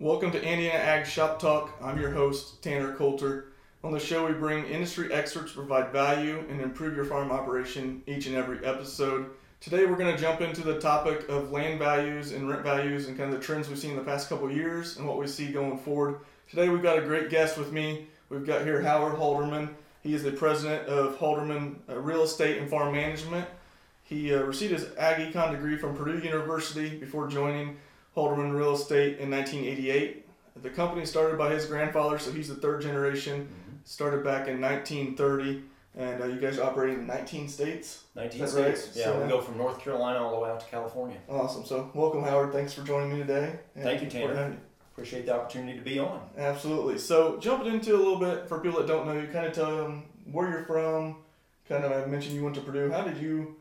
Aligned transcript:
Welcome 0.00 0.30
to 0.30 0.42
Indiana 0.42 0.78
Ag 0.78 1.04
Shop 1.04 1.38
Talk. 1.38 1.76
I'm 1.82 2.00
your 2.00 2.10
host, 2.10 2.62
Tanner 2.62 2.94
Coulter. 2.94 3.48
On 3.84 3.92
the 3.92 4.00
show, 4.00 4.26
we 4.26 4.32
bring 4.32 4.64
industry 4.64 5.12
experts 5.12 5.52
to 5.52 5.58
provide 5.58 5.92
value 5.92 6.42
and 6.48 6.58
improve 6.58 6.96
your 6.96 7.04
farm 7.04 7.30
operation 7.30 8.02
each 8.06 8.26
and 8.26 8.34
every 8.34 8.64
episode. 8.64 9.28
Today, 9.60 9.84
we're 9.84 9.98
going 9.98 10.16
to 10.16 10.18
jump 10.18 10.40
into 10.40 10.62
the 10.62 10.80
topic 10.80 11.28
of 11.28 11.52
land 11.52 11.78
values 11.78 12.32
and 12.32 12.48
rent 12.48 12.62
values 12.62 13.08
and 13.08 13.18
kind 13.18 13.30
of 13.30 13.38
the 13.38 13.44
trends 13.44 13.68
we've 13.68 13.78
seen 13.78 13.90
in 13.90 13.98
the 13.98 14.02
past 14.02 14.30
couple 14.30 14.50
years 14.50 14.96
and 14.96 15.06
what 15.06 15.18
we 15.18 15.26
see 15.26 15.52
going 15.52 15.76
forward. 15.76 16.20
Today, 16.48 16.70
we've 16.70 16.82
got 16.82 16.96
a 16.96 17.02
great 17.02 17.28
guest 17.28 17.58
with 17.58 17.70
me. 17.70 18.06
We've 18.30 18.46
got 18.46 18.64
here 18.64 18.80
Howard 18.80 19.18
Halderman. 19.18 19.68
He 20.02 20.14
is 20.14 20.22
the 20.22 20.32
president 20.32 20.88
of 20.88 21.18
Halderman 21.18 21.74
uh, 21.90 21.98
Real 21.98 22.22
Estate 22.22 22.56
and 22.56 22.70
Farm 22.70 22.94
Management. 22.94 23.46
He 24.04 24.34
uh, 24.34 24.44
received 24.44 24.72
his 24.72 24.96
Ag 24.96 25.30
Econ 25.30 25.50
degree 25.50 25.76
from 25.76 25.94
Purdue 25.94 26.26
University 26.26 26.96
before 26.96 27.28
joining 27.28 27.76
Halderman 28.20 28.54
Real 28.56 28.74
Estate 28.74 29.18
in 29.18 29.30
1988. 29.30 30.26
The 30.62 30.70
company 30.70 31.06
started 31.06 31.38
by 31.38 31.52
his 31.52 31.64
grandfather, 31.66 32.18
so 32.18 32.30
he's 32.32 32.48
the 32.48 32.54
third 32.56 32.82
generation. 32.82 33.42
Mm-hmm. 33.44 33.76
Started 33.84 34.22
back 34.22 34.46
in 34.46 34.60
1930, 34.60 35.62
and 35.96 36.22
uh, 36.22 36.26
you 36.26 36.38
guys 36.38 36.58
are 36.58 36.64
operating 36.68 37.00
in 37.00 37.06
19 37.06 37.48
states. 37.48 38.04
19 38.14 38.38
That's 38.40 38.52
right. 38.52 38.76
states. 38.76 38.96
Yeah, 38.96 39.04
So- 39.06 39.22
we 39.22 39.28
go 39.28 39.40
from 39.40 39.56
North 39.56 39.80
Carolina 39.80 40.22
all 40.22 40.32
the 40.32 40.40
way 40.40 40.50
out 40.50 40.60
to 40.60 40.66
California. 40.66 41.16
Awesome. 41.28 41.64
So, 41.64 41.90
welcome, 41.94 42.22
Howard. 42.22 42.52
Thanks 42.52 42.74
for 42.74 42.82
joining 42.82 43.12
me 43.12 43.20
today. 43.20 43.58
Thank 43.78 44.02
you, 44.02 44.10
Tanner. 44.10 44.56
Appreciate 44.92 45.24
the 45.24 45.34
opportunity 45.34 45.78
to 45.78 45.84
be 45.84 45.98
on. 45.98 46.20
Absolutely. 46.36 46.98
So, 46.98 47.38
jumping 47.38 47.72
into 47.72 47.94
a 47.94 47.96
little 47.96 48.18
bit 48.18 48.46
for 48.48 48.60
people 48.60 48.80
that 48.80 48.86
don't 48.86 49.06
know 49.06 49.14
you, 49.14 49.28
kind 49.28 49.46
of 49.46 49.54
tell 49.54 49.74
them 49.74 50.02
where 50.30 50.50
you're 50.50 50.64
from. 50.64 51.16
Kind 51.66 51.84
of, 51.84 51.92
I 51.92 52.04
mentioned 52.04 52.34
you 52.34 52.42
went 52.44 52.56
to 52.56 52.60
Purdue. 52.60 52.90
How 52.90 53.02
did 53.02 53.16
you 53.16 53.56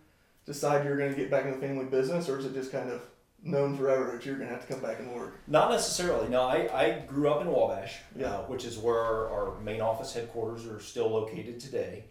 decide 0.45 0.83
you 0.83 0.89
were 0.89 0.97
going 0.97 1.11
to 1.11 1.17
get 1.17 1.31
back 1.31 1.45
in 1.45 1.51
the 1.51 1.57
family 1.57 1.85
business, 1.85 2.27
or 2.27 2.39
is 2.39 2.45
it 2.45 2.53
just 2.53 2.71
kind 2.73 2.89
of 2.89 3.01
known 3.43 3.77
forever 3.77 4.11
that 4.11 4.25
you're 4.25 4.35
going 4.35 4.49
to 4.49 4.53
have 4.53 4.65
to 4.67 4.73
come 4.73 4.81
back 4.81 4.99
and 4.99 5.13
work? 5.13 5.39
Not 5.47 5.71
necessarily. 5.71 6.27
No, 6.29 6.41
I, 6.43 6.69
I 6.73 6.99
grew 7.07 7.29
up 7.29 7.41
in 7.41 7.47
Wabash, 7.47 7.95
Yeah. 8.15 8.27
uh, 8.27 8.41
which 8.43 8.65
is 8.65 8.77
where 8.77 8.99
our, 8.99 9.59
main 9.61 9.81
office 9.81 10.13
headquarters 10.13 10.65
are 10.65 10.79
still 10.79 11.09
located 11.09 11.59
today. 11.59 12.05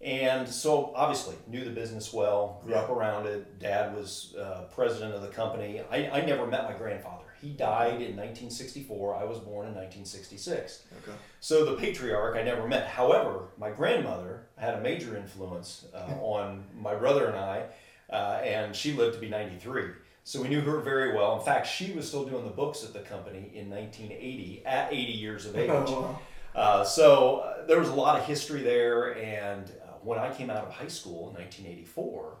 And 0.00 0.46
so 0.46 0.92
obviously 0.94 1.34
knew 1.46 1.64
the 1.64 1.70
business 1.70 2.12
well, 2.12 2.60
grew 2.64 2.74
up 2.74 2.90
around 2.90 3.26
it. 3.26 3.58
Dad 3.58 3.94
was 3.94 4.34
uh, 4.38 4.64
president 4.74 5.14
of 5.14 5.22
the 5.22 5.28
company. 5.28 5.80
I, 5.90 6.10
I 6.10 6.26
never 6.26 6.46
met 6.46 6.64
my 6.64 6.76
grandfather. 6.76 7.24
He 7.40 7.50
died 7.50 7.94
in 8.02 8.16
1964. 8.16 9.14
I 9.14 9.24
was 9.24 9.38
born 9.38 9.66
in 9.68 9.74
1966. 9.74 10.84
Okay. 11.02 11.16
So 11.40 11.64
the 11.64 11.76
patriarch 11.76 12.36
I 12.36 12.42
never 12.42 12.66
met. 12.68 12.86
However, 12.86 13.48
my 13.58 13.70
grandmother 13.70 14.46
had 14.56 14.74
a 14.74 14.80
major 14.80 15.16
influence 15.16 15.86
uh, 15.94 16.12
on 16.20 16.64
my 16.74 16.94
brother 16.94 17.26
and 17.26 17.36
I, 17.36 17.64
uh, 18.10 18.40
and 18.44 18.74
she 18.76 18.92
lived 18.92 19.14
to 19.14 19.20
be 19.20 19.28
93. 19.28 19.84
So 20.26 20.40
we 20.40 20.48
knew 20.48 20.62
her 20.62 20.80
very 20.80 21.14
well. 21.14 21.38
In 21.38 21.44
fact, 21.44 21.66
she 21.66 21.92
was 21.92 22.08
still 22.08 22.24
doing 22.24 22.44
the 22.44 22.50
books 22.50 22.82
at 22.82 22.94
the 22.94 23.00
company 23.00 23.50
in 23.54 23.68
1980 23.68 24.62
at 24.64 24.90
80 24.90 25.12
years 25.12 25.44
of 25.44 25.54
age. 25.56 25.68
Oh. 25.70 26.18
Uh, 26.54 26.82
so 26.82 27.38
uh, 27.38 27.66
there 27.66 27.78
was 27.78 27.90
a 27.90 27.94
lot 27.94 28.18
of 28.18 28.24
history 28.24 28.62
there, 28.62 29.16
and 29.18 29.70
uh, 29.84 29.92
when 30.02 30.18
I 30.18 30.32
came 30.32 30.48
out 30.48 30.64
of 30.64 30.72
high 30.72 30.88
school 30.88 31.28
in 31.28 31.34
1984, 31.34 32.36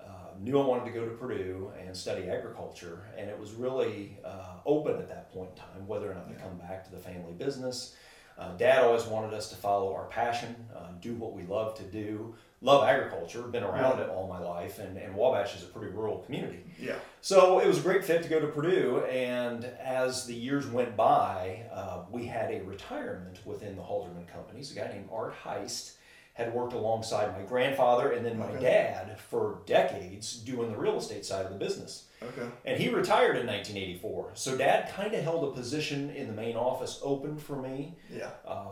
uh, 0.00 0.04
knew 0.40 0.58
I 0.58 0.64
wanted 0.64 0.86
to 0.86 0.90
go 0.92 1.04
to 1.04 1.10
Purdue 1.16 1.70
and 1.78 1.94
study 1.94 2.30
agriculture, 2.30 3.02
and 3.18 3.28
it 3.28 3.38
was 3.38 3.52
really 3.52 4.16
uh, 4.24 4.54
open 4.64 4.96
at 4.96 5.08
that 5.10 5.30
point 5.30 5.50
in 5.50 5.56
time 5.56 5.86
whether 5.86 6.10
or 6.10 6.14
not 6.14 6.28
to 6.28 6.34
come 6.34 6.56
back 6.56 6.82
to 6.84 6.90
the 6.90 6.98
family 6.98 7.32
business. 7.32 7.94
Uh, 8.38 8.56
Dad 8.56 8.84
always 8.84 9.04
wanted 9.04 9.34
us 9.34 9.50
to 9.50 9.56
follow 9.56 9.92
our 9.92 10.06
passion, 10.06 10.54
uh, 10.74 10.92
do 11.00 11.14
what 11.14 11.34
we 11.34 11.42
love 11.42 11.76
to 11.76 11.82
do. 11.82 12.34
Love 12.60 12.82
agriculture, 12.88 13.42
been 13.42 13.62
around 13.62 14.00
it 14.00 14.08
all 14.10 14.26
my 14.26 14.40
life, 14.40 14.80
and, 14.80 14.96
and 14.98 15.14
Wabash 15.14 15.54
is 15.54 15.62
a 15.62 15.66
pretty 15.66 15.92
rural 15.92 16.18
community. 16.18 16.64
Yeah. 16.80 16.96
So 17.20 17.60
it 17.60 17.68
was 17.68 17.78
a 17.78 17.82
great 17.82 18.04
fit 18.04 18.22
to 18.24 18.28
go 18.28 18.40
to 18.40 18.48
Purdue, 18.48 19.04
and 19.04 19.64
as 19.64 20.26
the 20.26 20.34
years 20.34 20.66
went 20.66 20.96
by, 20.96 21.62
uh, 21.72 22.00
we 22.10 22.26
had 22.26 22.50
a 22.52 22.60
retirement 22.64 23.38
within 23.46 23.76
the 23.76 23.82
Halderman 23.82 24.26
companies. 24.26 24.72
A 24.72 24.74
guy 24.74 24.88
named 24.88 25.08
Art 25.12 25.34
Heist 25.44 25.92
had 26.34 26.52
worked 26.54 26.72
alongside 26.72 27.36
my 27.36 27.44
grandfather 27.44 28.10
and 28.12 28.24
then 28.24 28.38
my 28.38 28.46
Okay. 28.50 28.60
dad 28.60 29.18
for 29.20 29.58
decades 29.66 30.36
doing 30.36 30.70
the 30.70 30.76
real 30.78 30.96
estate 30.96 31.24
side 31.26 31.44
of 31.44 31.52
the 31.52 31.58
business. 31.58 32.04
Okay. 32.22 32.46
And 32.64 32.80
he 32.80 32.88
retired 32.90 33.36
in 33.36 33.46
1984. 33.46 34.30
So 34.34 34.56
dad 34.56 34.88
kind 34.92 35.14
of 35.14 35.24
held 35.24 35.48
a 35.48 35.52
position 35.52 36.10
in 36.10 36.28
the 36.28 36.32
main 36.32 36.54
office 36.56 37.00
open 37.02 37.38
for 37.38 37.56
me 37.56 37.96
Yeah. 38.08 38.30
uh, 38.46 38.68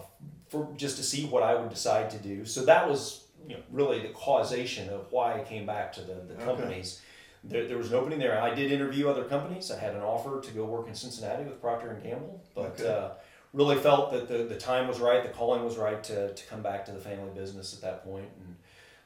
for 0.48 0.68
just 0.76 0.97
to 0.98 1.03
see 1.03 1.26
what 1.26 1.42
I 1.42 1.56
would 1.56 1.70
decide 1.70 2.08
to 2.10 2.18
do. 2.18 2.44
So 2.44 2.64
that 2.66 2.88
was 2.88 3.25
you 3.46 3.54
know 3.56 3.62
really 3.70 4.00
the 4.00 4.08
causation 4.08 4.88
of 4.88 5.10
why 5.12 5.38
I 5.40 5.44
came 5.44 5.66
back 5.66 5.92
to 5.94 6.00
the, 6.00 6.14
the 6.14 6.34
Okay. 6.34 6.44
companies. 6.44 7.02
There, 7.44 7.66
there 7.68 7.78
was 7.78 7.88
an 7.92 7.94
opening 7.94 8.18
there. 8.18 8.40
I 8.40 8.52
did 8.54 8.72
interview 8.72 9.08
other 9.08 9.24
companies. 9.24 9.70
I 9.70 9.78
had 9.78 9.94
an 9.94 10.02
offer 10.02 10.40
to 10.40 10.50
go 10.52 10.64
work 10.64 10.88
in 10.88 10.94
Cincinnati 10.94 11.44
with 11.44 11.60
Procter 11.60 11.90
and 11.90 12.02
Gamble, 12.02 12.42
but 12.54 12.80
Okay. 12.80 12.88
uh, 12.88 13.10
really 13.52 13.76
felt 13.76 14.10
that 14.10 14.26
the, 14.26 14.38
the 14.38 14.56
time 14.56 14.88
was 14.88 14.98
right, 14.98 15.22
the 15.22 15.28
calling 15.28 15.64
was 15.64 15.76
right 15.76 16.02
to, 16.04 16.34
to 16.34 16.46
come 16.46 16.60
back 16.62 16.84
to 16.86 16.92
the 16.92 16.98
family 16.98 17.30
business 17.34 17.72
at 17.72 17.80
that 17.82 18.04
point. 18.04 18.28
And 18.40 18.56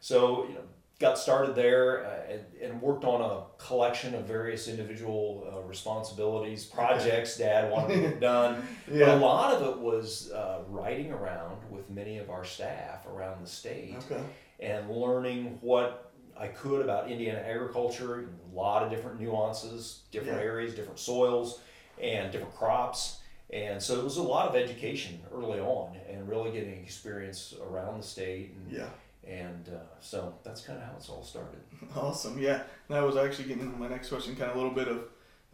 so 0.00 0.44
you 0.48 0.54
know 0.54 0.64
got 1.00 1.18
started 1.18 1.54
there 1.56 2.04
uh, 2.06 2.32
and, 2.32 2.40
and 2.62 2.82
worked 2.82 3.04
on 3.04 3.22
a 3.22 3.42
collection 3.62 4.14
of 4.14 4.26
various 4.26 4.68
individual 4.68 5.50
uh, 5.52 5.60
responsibilities, 5.62 6.64
projects 6.66 7.38
Dad 7.38 7.72
wanted 7.72 7.94
to 7.94 8.00
get 8.02 8.20
done. 8.32 8.62
But 8.86 9.08
a 9.08 9.16
lot 9.16 9.54
of 9.54 9.66
it 9.66 9.78
was 9.80 10.30
uh, 10.30 10.60
riding 10.68 11.10
around 11.10 11.58
with 11.70 11.88
many 11.90 12.18
of 12.18 12.28
our 12.30 12.44
staff 12.44 13.06
around 13.06 13.42
the 13.42 13.48
state 13.48 13.96
Okay. 14.10 14.22
and 14.60 14.90
learning 14.90 15.58
what 15.62 16.12
I 16.38 16.48
could 16.48 16.82
about 16.82 17.10
Indiana 17.10 17.38
agriculture, 17.40 18.28
a 18.52 18.54
lot 18.56 18.82
of 18.82 18.90
different 18.90 19.20
nuances, 19.20 20.02
different 20.10 20.38
Yeah. 20.38 20.44
areas, 20.44 20.74
different 20.74 20.98
soils, 20.98 21.60
and 22.00 22.30
different 22.30 22.54
crops. 22.54 23.20
And 23.52 23.82
so 23.82 23.98
it 23.98 24.04
was 24.04 24.18
a 24.18 24.22
lot 24.22 24.48
of 24.48 24.54
education 24.54 25.18
early 25.34 25.60
on 25.60 25.96
and 26.08 26.28
really 26.28 26.50
getting 26.52 26.78
experience 26.82 27.54
around 27.68 28.00
the 28.00 28.06
state. 28.06 28.52
And, 28.54 28.76
Yeah. 28.76 28.88
And 29.30 29.68
uh, 29.68 29.78
so 30.00 30.34
that's 30.42 30.62
kind 30.62 30.78
of 30.78 30.84
how 30.84 30.92
it's 30.96 31.08
all 31.08 31.22
started. 31.22 31.60
Awesome. 31.96 32.38
Yeah. 32.38 32.62
That 32.88 33.02
was 33.02 33.16
actually 33.16 33.44
getting 33.48 33.62
into 33.64 33.78
my 33.78 33.88
next 33.88 34.08
question, 34.08 34.34
kind 34.34 34.50
of 34.50 34.56
a 34.56 34.60
little 34.60 34.74
bit 34.74 34.88
of 34.88 35.04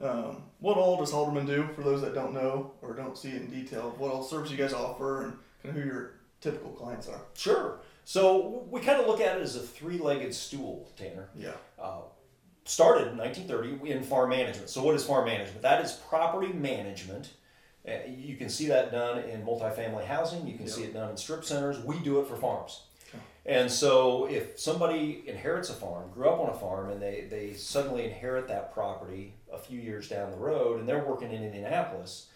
um, 0.02 0.42
what 0.60 0.76
all 0.76 0.96
does 0.98 1.12
Halderman 1.12 1.46
do 1.46 1.68
for 1.74 1.82
those 1.82 2.00
that 2.02 2.14
don't 2.14 2.32
know 2.32 2.72
or 2.82 2.94
don't 2.94 3.16
see 3.16 3.30
it 3.30 3.42
in 3.42 3.50
detail? 3.50 3.94
What 3.98 4.10
all 4.10 4.22
service 4.22 4.50
you 4.50 4.56
guys 4.56 4.72
offer 4.72 5.24
and 5.24 5.32
kind 5.62 5.76
of 5.76 5.82
who 5.82 5.88
your 5.88 6.14
typical 6.40 6.70
clients 6.70 7.08
are? 7.08 7.20
Sure. 7.34 7.80
So 8.04 8.66
we 8.70 8.80
kind 8.80 9.00
of 9.00 9.06
look 9.06 9.20
at 9.20 9.36
it 9.36 9.42
as 9.42 9.56
a 9.56 9.60
three 9.60 9.98
legged 9.98 10.34
stool, 10.34 10.90
Tanner. 10.96 11.28
Yeah. 11.36 11.52
uh, 11.78 12.00
started 12.64 13.08
in 13.08 13.16
1930 13.16 13.90
in 13.90 14.02
farm 14.02 14.30
management. 14.30 14.68
So, 14.68 14.82
what 14.82 14.94
is 14.94 15.04
farm 15.04 15.26
management? 15.26 15.62
That 15.62 15.84
is 15.84 15.92
property 16.08 16.52
management. 16.52 17.30
Uh, 17.88 17.92
you 18.08 18.36
can 18.36 18.48
see 18.48 18.66
that 18.66 18.90
done 18.90 19.20
in 19.20 19.42
multifamily 19.42 20.04
housing. 20.04 20.46
You 20.46 20.56
can 20.58 20.66
see 20.66 20.82
it 20.82 20.92
done 20.92 21.10
in 21.10 21.16
strip 21.16 21.44
centers. 21.44 21.78
We 21.78 21.98
do 22.00 22.20
it 22.20 22.26
for 22.26 22.36
farms. 22.36 22.82
And 23.46 23.70
so, 23.70 24.26
if 24.26 24.58
somebody 24.58 25.22
inherits 25.26 25.70
a 25.70 25.74
farm, 25.74 26.10
grew 26.10 26.28
up 26.28 26.40
on 26.40 26.50
a 26.50 26.58
farm, 26.58 26.90
and 26.90 27.00
they, 27.00 27.28
they 27.30 27.52
suddenly 27.52 28.04
inherit 28.04 28.48
that 28.48 28.74
property 28.74 29.34
a 29.52 29.58
few 29.58 29.78
years 29.78 30.08
down 30.08 30.32
the 30.32 30.36
road, 30.36 30.80
and 30.80 30.88
they're 30.88 31.04
working 31.04 31.30
in 31.30 31.44
Indianapolis, 31.44 32.26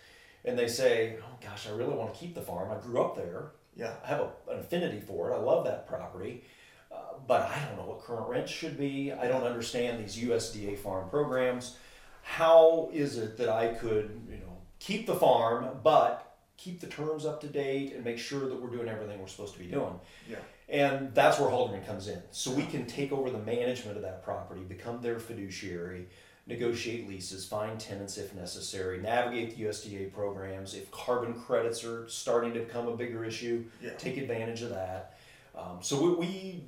and 0.44 0.56
they 0.56 0.69
say, 0.69 1.16
Oh 1.21 1.37
gosh, 1.43 1.66
I 1.66 1.72
really 1.72 1.94
want 1.94 2.15
to 2.15 2.19
keep 2.19 2.37
the 2.37 2.41
farm. 2.41 2.71
I 2.71 2.81
grew 2.81 3.03
up 3.03 3.16
there. 3.16 3.50
Yeah. 3.75 3.94
I 4.04 4.09
have 4.09 4.21
a, 4.21 4.53
an 4.53 4.60
affinity 4.60 5.00
for 5.00 5.31
it. 5.31 5.34
I 5.34 5.38
love 5.38 5.65
that 5.65 5.88
property, 5.88 6.44
uh, 6.93 7.19
but 7.27 7.42
I 7.42 7.65
don't 7.66 7.77
know 7.77 7.91
what 7.91 8.03
current 8.03 8.28
rent 8.28 8.48
should 8.48 8.78
be. 8.78 9.12
I 9.12 9.27
don't 9.27 9.44
understand 9.44 10.03
these 10.03 10.16
USDA 10.16 10.78
farm 10.78 11.10
programs. 11.10 11.77
How 12.22 12.88
is 12.92 13.19
it 13.19 13.37
that 13.38 13.48
I 13.48 13.75
could, 13.75 14.21
you 14.31 14.37
know, 14.37 14.59
keep 14.78 15.06
the 15.06 15.15
farm, 15.16 15.69
but 15.82 16.37
keep 16.56 16.81
the 16.81 16.87
terms 16.87 17.25
up 17.27 17.41
to 17.41 17.47
date 17.48 17.94
and 17.94 18.04
make 18.04 18.19
sure 18.19 18.48
that 18.48 18.60
we're 18.60 18.71
doing 18.71 18.88
everything 18.88 19.19
we're 19.19 19.27
supposed 19.27 19.54
to 19.54 19.59
be 19.59 19.66
doing? 19.66 19.98
Yeah. 20.28 20.37
And 20.71 21.13
that's 21.15 21.39
where 21.41 21.51
Halderman 21.51 21.84
comes 21.87 22.07
in. 22.09 22.22
So 22.31 22.53
we 22.53 22.65
can 22.65 22.87
take 22.87 23.11
over 23.13 23.28
the 23.31 23.39
management 23.41 23.97
of 23.97 24.03
that 24.05 24.22
property, 24.22 24.61
become 24.63 25.03
their 25.03 25.19
fiduciary, 25.19 26.07
negotiate 26.47 27.09
leases, 27.09 27.45
find 27.45 27.78
tenants 27.78 28.17
if 28.19 28.34
necessary, 28.34 28.99
navigate 29.01 29.57
the 29.57 29.65
USDA 29.65 30.13
programs. 30.13 30.75
If 30.75 30.91
carbon 30.93 31.34
credits 31.34 31.84
are 31.84 32.09
starting 32.09 32.53
to 32.55 32.61
become 32.61 32.87
a 32.87 32.97
bigger 32.97 33.25
issue, 33.25 33.65
Yeah. 33.83 33.91
take 33.99 34.17
advantage 34.17 34.63
of 34.63 34.71
that. 34.71 35.19
Um, 35.57 35.78
so 35.81 36.01
we, 36.01 36.15
we 36.27 36.65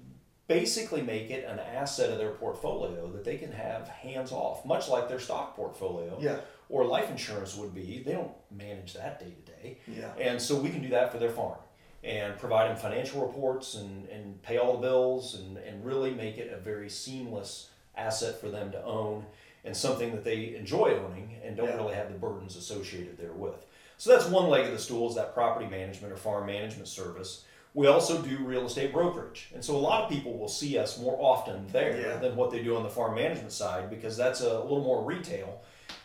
basically 0.48 1.02
make 1.02 1.31
it 1.31 1.44
an 1.44 1.60
asset 1.60 2.10
of 2.10 2.19
their 2.19 2.32
portfolio 2.32 3.10
that 3.12 3.25
they 3.25 3.37
can 3.37 3.52
have 3.52 3.87
hands 3.88 4.32
off, 4.32 4.64
much 4.66 4.88
like 4.88 5.08
their 5.08 5.20
stock 5.20 5.55
portfolio 5.55 6.19
Yeah. 6.20 6.40
or 6.69 6.84
life 6.84 7.08
insurance 7.08 7.56
would 7.56 7.72
be. 7.72 8.02
They 8.05 8.12
don't 8.12 8.32
manage 8.50 8.94
that 8.94 9.20
day 9.20 9.32
to 9.46 9.52
day. 9.52 9.78
And 10.20 10.43
so 10.43 10.56
we 10.56 10.70
can 10.70 10.82
do 10.82 10.88
that 10.88 11.12
for 11.12 11.19
their 11.19 11.31
farm 11.31 11.58
and 12.02 12.37
provide 12.38 12.69
them 12.69 12.76
financial 12.76 13.20
reports 13.25 13.75
and, 13.75 14.08
and 14.08 14.40
pay 14.43 14.58
all 14.58 14.72
the 14.75 14.78
bills 14.87 15.34
and, 15.37 15.56
and 15.58 15.84
really 15.84 16.12
make 16.12 16.37
it 16.38 16.52
a 16.52 16.56
very 16.58 16.88
seamless 16.88 17.69
asset 17.96 18.40
for 18.40 18.49
them 18.49 18.72
to 18.72 18.84
own 18.84 19.25
and 19.64 19.76
something 19.76 20.10
that 20.10 20.25
they 20.25 20.56
enjoy 20.56 20.99
owning 20.99 21.37
and 21.44 21.56
don't 21.56 21.69
Yeah. 21.69 21.76
really 21.76 21.94
have 21.94 22.10
the 22.12 22.19
burdens 22.19 22.56
associated 22.56 23.16
therewith. 23.19 23.54
So 23.99 24.10
that's 24.10 24.26
one 24.28 24.49
leg 24.49 24.66
of 24.66 24.72
the 24.72 24.78
stool 24.78 25.08
is 25.08 25.14
that 25.14 25.34
property 25.34 25.66
management 25.66 26.12
or 26.12 26.16
farm 26.16 26.46
management 26.46 26.88
service. 26.88 27.44
We 27.75 27.87
also 27.87 28.20
do 28.20 28.38
real 28.38 28.66
estate 28.66 28.93
brokerage. 28.93 29.50
And 29.55 29.64
so 29.64 29.76
a 29.76 29.78
lot 29.78 30.02
of 30.02 30.10
people 30.10 30.37
will 30.37 30.48
see 30.48 30.76
us 30.78 30.98
more 30.98 31.16
often 31.20 31.66
there 31.69 32.00
Yeah. 32.00 32.16
than 32.16 32.34
what 32.34 32.50
they 32.50 32.62
do 32.64 32.76
on 32.76 32.82
the 32.82 32.88
farm 32.90 33.14
management 33.14 33.52
side 33.52 33.88
because 33.88 34.16
that's 34.16 34.40
a 34.40 34.60
little 34.60 34.82
more 34.82 35.05
retail. 35.05 35.60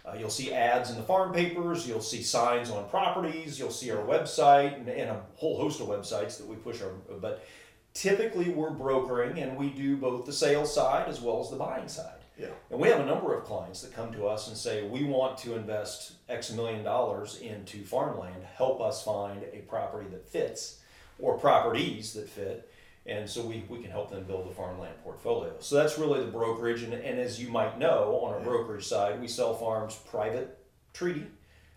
Uh, 0.08 0.16
you'll 0.18 0.30
see 0.30 0.54
ads 0.54 0.90
in 0.90 0.96
the 0.96 1.04
farm 1.04 1.34
papers, 1.34 1.88
you'll 1.88 2.00
see 2.02 2.24
signs 2.24 2.70
on 2.70 2.88
properties, 2.90 3.60
you'll 3.60 3.70
see 3.72 3.92
our 3.92 4.06
website, 4.06 4.76
and, 4.76 4.88
and 4.88 5.10
a 5.10 5.22
whole 5.36 5.58
host 5.58 5.82
of 5.82 5.88
websites 5.88 6.38
that 6.38 6.48
we 6.48 6.56
push 6.56 6.82
our. 6.82 6.92
But 7.20 7.46
typically, 7.94 8.50
we're 8.50 8.70
brokering 8.70 9.40
and 9.40 9.58
we 9.58 9.70
do 9.70 9.98
both 9.98 10.26
the 10.26 10.32
sales 10.32 10.74
side 10.74 11.10
as 11.10 11.20
well 11.20 11.42
as 11.42 11.50
the 11.50 11.58
buying 11.58 11.90
side. 11.90 12.14
Yeah. 12.40 12.50
And 12.70 12.80
we 12.80 12.88
have 12.90 13.00
a 13.00 13.06
number 13.06 13.36
of 13.36 13.46
clients 13.46 13.82
that 13.82 13.94
come 13.94 14.14
to 14.14 14.28
us 14.28 14.48
and 14.48 14.56
say, 14.56 14.88
we 14.88 15.04
want 15.04 15.40
to 15.40 15.56
invest 15.56 16.14
X 16.30 16.52
million 16.52 16.84
dollars 16.84 17.40
into 17.40 17.84
farmland, 17.84 18.44
help 18.56 18.80
us 18.80 19.04
find 19.04 19.44
a 19.52 19.58
property 19.68 20.08
that 20.12 20.30
fits 20.30 20.80
or 21.20 21.38
properties 21.38 22.14
that 22.14 22.30
fit. 22.30 22.72
And 23.08 23.30
so 23.30 23.42
we, 23.42 23.64
we 23.70 23.80
can 23.80 23.90
help 23.90 24.12
them 24.12 24.26
build 24.26 24.48
a 24.48 24.54
farmland 24.54 24.94
portfolio. 25.04 25.54
So 25.60 25.76
that's 25.76 25.98
really 25.98 26.20
the 26.20 26.32
brokerage. 26.32 26.84
And, 26.84 26.94
and 26.94 27.20
as 27.20 27.42
you 27.42 27.50
might 27.50 27.80
know, 27.80 28.20
on 28.24 28.34
our 28.34 28.42
brokerage 28.42 28.86
side, 28.86 29.22
we 29.22 29.28
sell 29.30 29.54
farms 29.56 29.96
private 30.10 30.58
treaty 30.94 31.26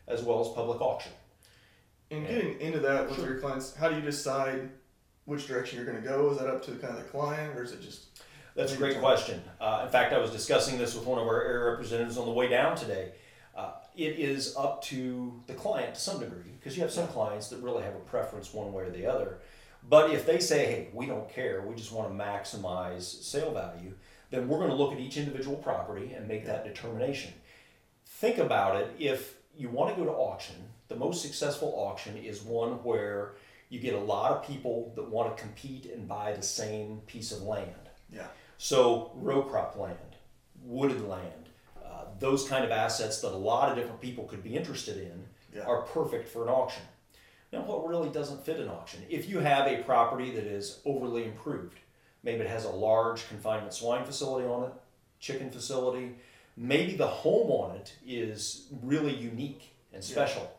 as 0.08 0.22
well 0.22 0.40
as 0.40 0.48
public 0.48 0.80
auction. 0.80 1.12
And 2.10 2.26
getting 2.26 2.60
into 2.60 2.80
that 2.80 3.06
with 3.08 3.16
Sure. 3.18 3.28
your 3.28 3.38
clients, 3.38 3.76
how 3.76 3.88
do 3.88 3.94
you 3.94 4.02
decide 4.02 4.68
which 5.26 5.46
direction 5.46 5.76
you're 5.76 5.86
going 5.86 6.02
to 6.02 6.08
go? 6.08 6.30
Is 6.32 6.38
that 6.38 6.48
up 6.48 6.64
to 6.64 6.72
kind 6.72 6.96
of 6.96 7.04
the 7.04 7.08
client, 7.08 7.56
or 7.56 7.62
is 7.62 7.70
it 7.70 7.80
just 7.80 8.06
That's 8.56 8.72
a 8.72 8.76
great 8.76 8.98
question. 8.98 9.40
Uh, 9.60 9.82
in 9.84 9.92
fact, 9.92 10.12
I 10.12 10.18
was 10.18 10.32
discussing 10.32 10.76
this 10.76 10.96
with 10.96 11.06
one 11.06 11.20
of 11.20 11.28
our 11.28 11.40
area 11.44 11.70
representatives 11.70 12.18
on 12.18 12.26
the 12.26 12.32
way 12.32 12.48
down 12.48 12.76
today. 12.76 13.12
Uh, 13.56 13.70
it 13.96 14.18
is 14.18 14.56
up 14.56 14.82
to 14.84 15.40
the 15.46 15.54
client 15.54 15.94
to 15.94 16.00
some 16.00 16.18
degree 16.18 16.50
because 16.58 16.76
you 16.76 16.82
have 16.82 16.90
some 16.90 17.06
clients 17.06 17.48
that 17.48 17.58
really 17.62 17.84
have 17.84 17.94
a 17.94 18.00
preference 18.00 18.52
one 18.52 18.72
way 18.72 18.84
or 18.84 18.90
the 18.90 19.06
other. 19.06 19.38
But 19.88 20.10
if 20.10 20.26
they 20.26 20.38
say, 20.38 20.66
hey, 20.66 20.88
we 20.92 21.06
don't 21.06 21.28
care, 21.28 21.62
we 21.62 21.74
just 21.74 21.92
want 21.92 22.08
to 22.16 22.24
maximize 22.24 23.02
sale 23.02 23.52
value, 23.52 23.94
then 24.30 24.46
we're 24.48 24.58
going 24.58 24.70
to 24.70 24.76
look 24.76 24.92
at 24.92 25.00
each 25.00 25.16
individual 25.16 25.56
property 25.56 26.12
and 26.12 26.28
make 26.28 26.46
that 26.46 26.64
determination. 26.64 27.32
Think 28.04 28.38
about 28.38 28.76
it 28.76 28.92
if 28.98 29.36
you 29.56 29.68
want 29.68 29.94
to 29.94 30.00
go 30.00 30.06
to 30.08 30.16
auction, 30.16 30.56
the 30.88 30.96
most 30.96 31.22
successful 31.22 31.72
auction 31.76 32.16
is 32.16 32.42
one 32.42 32.72
where 32.84 33.32
you 33.68 33.80
get 33.80 33.94
a 33.94 33.98
lot 33.98 34.32
of 34.32 34.46
people 34.46 34.92
that 34.96 35.08
want 35.08 35.34
to 35.36 35.42
compete 35.42 35.86
and 35.86 36.06
buy 36.08 36.32
the 36.32 36.42
same 36.42 36.98
piece 37.06 37.32
of 37.32 37.42
land. 37.42 37.88
yeah, 38.12 38.26
So 38.58 39.12
row 39.14 39.42
crop 39.42 39.76
land, 39.76 39.96
wooded 40.64 41.02
land, 41.08 41.48
uh, 41.84 42.04
those 42.18 42.48
kind 42.48 42.64
of 42.64 42.70
assets 42.70 43.20
that 43.20 43.32
a 43.32 43.36
lot 43.36 43.70
of 43.70 43.76
different 43.76 44.00
people 44.00 44.24
could 44.24 44.42
be 44.42 44.56
interested 44.56 44.96
in 44.98 45.24
Yeah. 45.54 45.64
are 45.64 45.82
perfect 45.82 46.28
for 46.28 46.42
an 46.42 46.48
auction. 46.48 46.82
Now, 47.52 47.62
what 47.62 47.86
really 47.88 48.10
doesn't 48.10 48.44
fit 48.44 48.60
an 48.60 48.68
auction? 48.68 49.02
If 49.08 49.28
you 49.28 49.40
have 49.40 49.66
a 49.66 49.82
property 49.82 50.30
that 50.32 50.44
is 50.44 50.80
overly 50.84 51.24
improved, 51.24 51.78
maybe 52.22 52.40
it 52.42 52.48
has 52.48 52.64
a 52.64 52.70
large 52.70 53.28
confinement 53.28 53.74
swine 53.74 54.04
facility 54.04 54.46
on 54.46 54.64
it, 54.64 54.72
chicken 55.18 55.50
facility, 55.50 56.14
maybe 56.56 56.94
the 56.94 57.06
home 57.06 57.50
on 57.50 57.76
it 57.76 57.92
is 58.06 58.68
really 58.82 59.14
unique 59.14 59.72
and 59.92 60.02
Yeah. 60.02 60.08
special. 60.10 60.50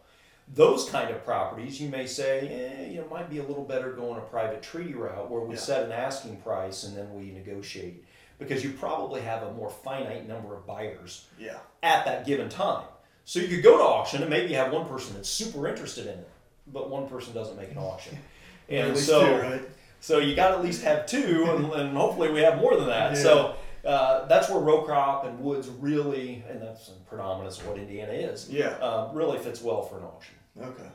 Those 0.54 0.90
kind 0.90 1.10
of 1.12 1.24
properties, 1.24 1.80
you 1.80 1.88
may 1.88 2.06
say, 2.06 2.50
eh, 2.50 2.88
you 2.90 3.02
know, 3.02 3.08
might 3.08 3.30
be 3.30 3.38
a 3.38 3.44
little 3.44 3.64
better 3.64 3.94
going 3.94 4.18
a 4.18 4.22
private 4.22 4.62
treaty 4.62 4.94
route 4.94 5.30
where 5.32 5.42
we 5.42 5.54
Yeah. 5.56 5.62
set 5.62 5.86
an 5.86 5.94
asking 5.94 6.42
price 6.42 6.84
and 6.84 6.98
then 6.98 7.14
we 7.14 7.32
negotiate 7.32 8.04
because 8.38 8.64
you 8.64 8.74
probably 8.74 9.22
have 9.22 9.44
a 9.44 9.54
more 9.54 9.70
finite 9.70 10.28
number 10.28 10.54
of 10.56 10.66
buyers 10.66 11.28
yeah, 11.40 11.60
at 11.84 12.04
that 12.06 12.26
given 12.26 12.50
time. 12.50 12.86
So 13.24 13.40
you 13.40 13.48
could 13.48 13.64
go 13.64 13.78
to 13.78 13.84
auction 13.84 14.22
and 14.24 14.30
maybe 14.30 14.50
you 14.50 14.56
have 14.58 14.74
one 14.74 14.90
person 14.90 15.14
that's 15.16 15.30
super 15.30 15.68
interested 15.68 16.08
in 16.08 16.20
it, 16.20 16.30
but 16.68 16.90
one 16.90 17.08
person 17.08 17.34
doesn't 17.34 17.58
make 17.58 17.72
an 17.72 17.78
auction. 17.78 18.18
And 18.69 18.98
so, 18.98 19.25
two, 19.25 19.42
right? 19.42 19.62
so 20.00 20.19
you 20.19 20.34
got 20.34 20.50
to 20.50 20.56
at 20.56 20.63
least 20.63 20.84
have 20.84 21.06
two, 21.06 21.46
and, 21.50 21.66
and 21.74 21.98
hopefully 21.98 22.31
we 22.31 22.40
have 22.40 22.58
more 22.58 22.78
than 22.78 22.86
that. 22.88 23.13
Yeah. 23.18 23.22
So 23.22 23.56
uh, 23.86 24.25
that's 24.28 24.50
where 24.50 24.60
row 24.60 24.84
crop 24.84 25.25
and 25.25 25.38
woods 25.42 25.68
really, 25.68 26.42
and 26.50 26.62
that's 26.62 26.88
in 26.88 26.94
predominance 27.10 27.60
of 27.60 27.68
what 27.68 27.78
Indiana 27.78 28.13
is, 28.13 28.50
Yeah, 28.50 28.68
uh, 28.80 29.10
really 29.13 29.40
fits 29.40 29.62
well 29.62 29.81
for 29.81 29.98
an 29.98 30.06
auction. 30.06 30.36
okay, 30.62 30.90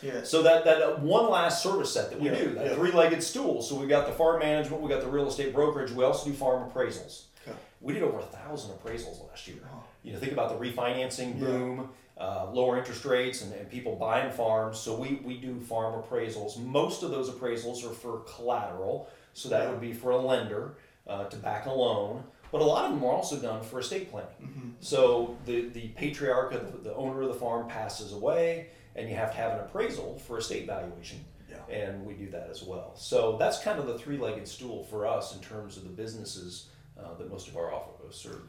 yeah, 0.00 0.22
So 0.22 0.42
that 0.42 0.64
that 0.64 1.00
one 1.00 1.28
last 1.28 1.62
service 1.62 1.92
set 1.92 2.08
that 2.10 2.18
we 2.18 2.30
Yeah, 2.30 2.38
do, 2.38 2.54
that 2.54 2.66
yeah. 2.66 2.74
three-legged 2.76 3.22
stool. 3.22 3.60
So 3.60 3.74
we've 3.78 3.90
got 3.90 4.06
the 4.06 4.12
farm 4.12 4.38
management, 4.38 4.80
we've 4.80 4.90
got 4.90 5.02
the 5.02 5.10
real 5.10 5.28
estate 5.28 5.52
brokerage. 5.52 5.90
We 5.92 6.04
also 6.04 6.30
do 6.30 6.34
farm 6.34 6.70
appraisals. 6.70 7.24
Okay. 7.46 7.56
We 7.82 7.92
did 7.92 8.02
over 8.04 8.20
a 8.20 8.22
thousand 8.22 8.70
appraisals 8.70 9.28
last 9.28 9.46
year. 9.48 9.58
Wow. 9.70 9.82
You 10.02 10.14
know, 10.14 10.18
think 10.18 10.32
about 10.32 10.48
the 10.48 10.64
refinancing 10.66 11.38
boom, 11.38 11.90
uh, 12.18 12.50
lower 12.52 12.78
interest 12.78 13.04
rates, 13.04 13.42
and, 13.42 13.52
and 13.54 13.68
people 13.70 13.96
buying 13.96 14.30
farms. 14.30 14.78
So 14.78 14.96
we 14.96 15.20
we 15.24 15.38
do 15.38 15.58
farm 15.60 16.00
appraisals. 16.02 16.58
Most 16.58 17.02
of 17.02 17.10
those 17.10 17.30
appraisals 17.30 17.84
are 17.84 17.94
for 17.94 18.20
collateral, 18.20 19.08
so 19.32 19.48
that 19.48 19.68
would 19.70 19.80
be 19.80 19.92
for 19.92 20.10
a 20.10 20.18
lender 20.18 20.74
uh, 21.06 21.24
to 21.24 21.36
back 21.36 21.66
a 21.66 21.72
loan. 21.72 22.24
But 22.50 22.60
a 22.60 22.64
lot 22.64 22.84
of 22.84 22.90
them 22.92 23.02
are 23.02 23.12
also 23.12 23.36
done 23.38 23.62
for 23.62 23.80
estate 23.80 24.10
planning. 24.10 24.28
hmm 24.38 24.70
So 24.80 25.38
the, 25.46 25.70
the 25.70 25.88
patriarch 25.88 26.52
of 26.52 26.70
the, 26.70 26.90
the 26.90 26.94
owner 26.94 27.22
of 27.22 27.28
the 27.28 27.34
farm 27.34 27.66
passes 27.66 28.12
away, 28.12 28.68
and 28.94 29.08
you 29.08 29.16
have 29.16 29.30
to 29.30 29.36
have 29.38 29.52
an 29.52 29.60
appraisal 29.60 30.18
for 30.18 30.36
estate 30.36 30.66
valuation, 30.66 31.24
yeah, 31.50 31.56
and 31.74 32.04
we 32.04 32.12
do 32.12 32.30
that 32.30 32.48
as 32.50 32.62
well. 32.62 32.92
So 32.94 33.38
that's 33.38 33.58
kind 33.62 33.78
of 33.78 33.86
the 33.86 33.98
three-legged 33.98 34.46
stool 34.46 34.84
for 34.84 35.06
us 35.06 35.34
in 35.34 35.40
terms 35.40 35.78
of 35.78 35.84
the 35.84 35.88
businesses 35.88 36.68
uh, 37.00 37.14
that 37.16 37.30
most 37.30 37.48
of 37.48 37.56
our 37.56 37.72
offer, 37.72 37.92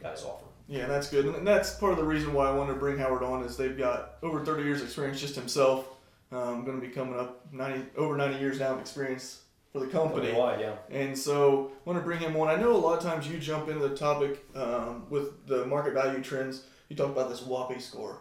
guys 0.01 0.23
offer. 0.25 0.45
Yeah. 0.67 0.87
That's 0.87 1.09
good, 1.09 1.25
and 1.25 1.45
that's 1.47 1.75
part 1.75 1.91
of 1.93 1.97
the 1.97 2.05
reason 2.05 2.33
why 2.33 2.47
I 2.47 2.53
wanted 2.53 2.73
to 2.73 2.79
bring 2.79 2.97
Howard 2.97 3.23
on 3.23 3.43
is 3.43 3.57
they've 3.57 3.77
got 3.77 4.15
over 4.23 4.43
thirty 4.43 4.63
years 4.63 4.81
experience 4.81 5.19
just 5.19 5.35
himself. 5.35 5.87
Um, 6.31 6.65
going 6.65 6.81
to 6.81 6.85
be 6.85 6.91
coming 6.91 7.19
up 7.19 7.45
ninety 7.53 7.85
over 7.95 8.17
ninety 8.17 8.39
years 8.39 8.59
now 8.59 8.73
of 8.73 8.79
experience 8.79 9.41
for 9.71 9.79
the 9.79 9.87
company. 9.87 10.31
Why, 10.31 10.59
yeah. 10.59 10.75
And 10.89 11.17
so, 11.17 11.71
I 11.85 11.89
want 11.89 11.99
to 11.99 12.03
bring 12.03 12.19
him 12.19 12.35
on. 12.37 12.47
I 12.47 12.55
know 12.55 12.75
a 12.75 12.77
lot 12.77 12.97
of 12.97 13.03
times 13.03 13.27
you 13.27 13.37
jump 13.39 13.69
into 13.69 13.87
the 13.87 13.95
topic 13.95 14.43
um, 14.55 15.05
with 15.09 15.45
the 15.47 15.65
market 15.65 15.93
value 15.93 16.21
trends. 16.23 16.63
You 16.89 16.95
talk 16.95 17.09
about 17.09 17.29
this 17.29 17.41
WAPI 17.41 17.81
score. 17.81 18.19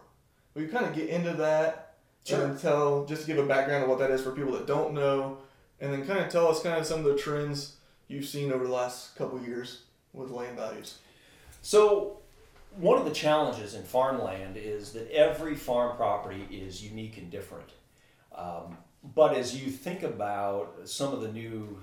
Will 0.55 0.63
you 0.63 0.69
kind 0.69 0.87
of 0.87 0.95
get 0.95 1.09
into 1.09 1.33
that 1.35 1.89
Sure. 2.25 2.45
and 2.47 2.59
tell, 2.59 3.05
just 3.05 3.23
to 3.23 3.27
give 3.27 3.39
a 3.39 3.47
background 3.47 3.83
of 3.83 3.89
what 3.89 3.99
that 3.99 4.11
is 4.13 4.23
for 4.23 4.31
people 4.31 4.53
that 4.53 4.67
don't 4.67 4.95
know, 4.95 5.39
and 5.81 5.93
then 5.93 6.07
kind 6.07 6.21
of 6.21 6.29
tell 6.31 6.47
us 6.47 6.63
kind 6.63 6.79
of 6.79 6.87
some 6.87 7.01
of 7.01 7.05
the 7.05 7.17
trends 7.17 7.77
you've 8.07 8.27
seen 8.27 8.53
over 8.53 8.65
the 8.65 8.73
last 8.73 9.17
couple 9.17 9.41
years 9.43 9.83
with 10.13 10.31
land 10.31 10.57
values. 10.57 10.99
So 11.63 12.19
one 12.77 12.99
of 12.99 13.05
the 13.05 13.13
challenges 13.13 13.75
in 13.75 13.83
farmland 13.83 14.57
is 14.57 14.93
that 14.93 15.11
every 15.11 15.55
farm 15.55 15.97
property 15.97 16.47
is 16.51 16.83
unique 16.83 17.19
and 17.19 17.31
different. 17.31 17.71
Um, 18.35 18.79
but 19.15 19.37
as 19.37 19.61
you 19.61 19.71
think 19.71 20.03
about 20.03 20.81
some 20.85 21.13
of 21.13 21.21
the 21.21 21.29
new 21.29 21.79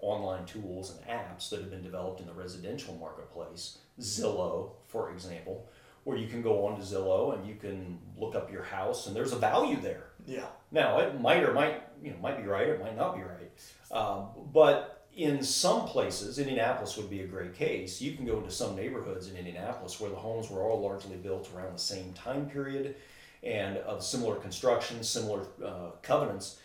online 0.00 0.44
tools 0.44 0.94
and 0.94 1.06
apps 1.08 1.50
that 1.50 1.60
have 1.60 1.70
been 1.70 1.82
developed 1.82 2.20
in 2.20 2.26
the 2.26 2.32
residential 2.32 2.94
marketplace, 2.94 3.78
Zillow, 4.00 4.72
for 4.86 5.10
example, 5.10 5.68
where 6.04 6.16
you 6.16 6.28
can 6.28 6.42
go 6.42 6.66
onto 6.66 6.82
Zillow 6.82 7.36
and 7.36 7.46
you 7.46 7.56
can 7.56 7.98
look 8.16 8.34
up 8.34 8.52
your 8.52 8.62
house 8.62 9.06
and 9.06 9.16
there's 9.16 9.32
a 9.32 9.36
value 9.38 9.80
there. 9.80 10.04
Yeah. 10.26 10.46
Now 10.70 10.98
it 11.00 11.20
might 11.20 11.42
or 11.42 11.52
might 11.52 11.82
you 12.02 12.12
know 12.12 12.18
might 12.18 12.36
be 12.40 12.44
right, 12.44 12.68
it 12.68 12.82
might 12.82 12.96
not 12.96 13.16
be 13.16 13.22
right. 13.22 13.50
Um, 13.90 14.28
but 14.52 14.97
in 15.18 15.42
some 15.42 15.84
places, 15.84 16.38
Indianapolis 16.38 16.96
would 16.96 17.10
be 17.10 17.22
a 17.22 17.26
great 17.26 17.52
case. 17.52 18.00
You 18.00 18.12
can 18.12 18.24
go 18.24 18.38
into 18.38 18.52
some 18.52 18.76
neighborhoods 18.76 19.28
in 19.28 19.36
Indianapolis 19.36 19.98
where 19.98 20.10
the 20.10 20.16
homes 20.16 20.48
were 20.48 20.62
all 20.62 20.80
largely 20.80 21.16
built 21.16 21.50
around 21.54 21.74
the 21.74 21.78
same 21.80 22.12
time 22.12 22.48
period 22.48 22.94
and 23.42 23.78
of 23.78 24.04
similar 24.04 24.36
construction, 24.36 25.02
similar 25.02 25.42
uh, 25.64 25.90
covenants. 26.02 26.60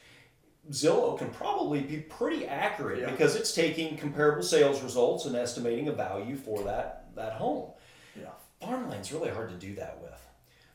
Zillow 0.70 1.18
can 1.18 1.32
probably 1.32 1.82
be 1.82 1.98
pretty 1.98 2.46
accurate 2.46 3.00
Yeah. 3.00 3.10
because 3.10 3.36
it's 3.36 3.54
taking 3.56 3.98
comparable 3.98 4.44
sales 4.44 4.84
results 4.84 5.26
and 5.26 5.36
estimating 5.36 5.88
a 5.88 5.92
value 5.92 6.36
for 6.36 6.64
that 6.64 7.00
that 7.16 7.34
home. 7.34 7.72
Yeah. 8.16 8.30
Farmland's 8.62 9.12
really 9.12 9.30
hard 9.32 9.50
to 9.50 9.56
do 9.56 9.74
that 9.76 10.00
with. 10.02 10.20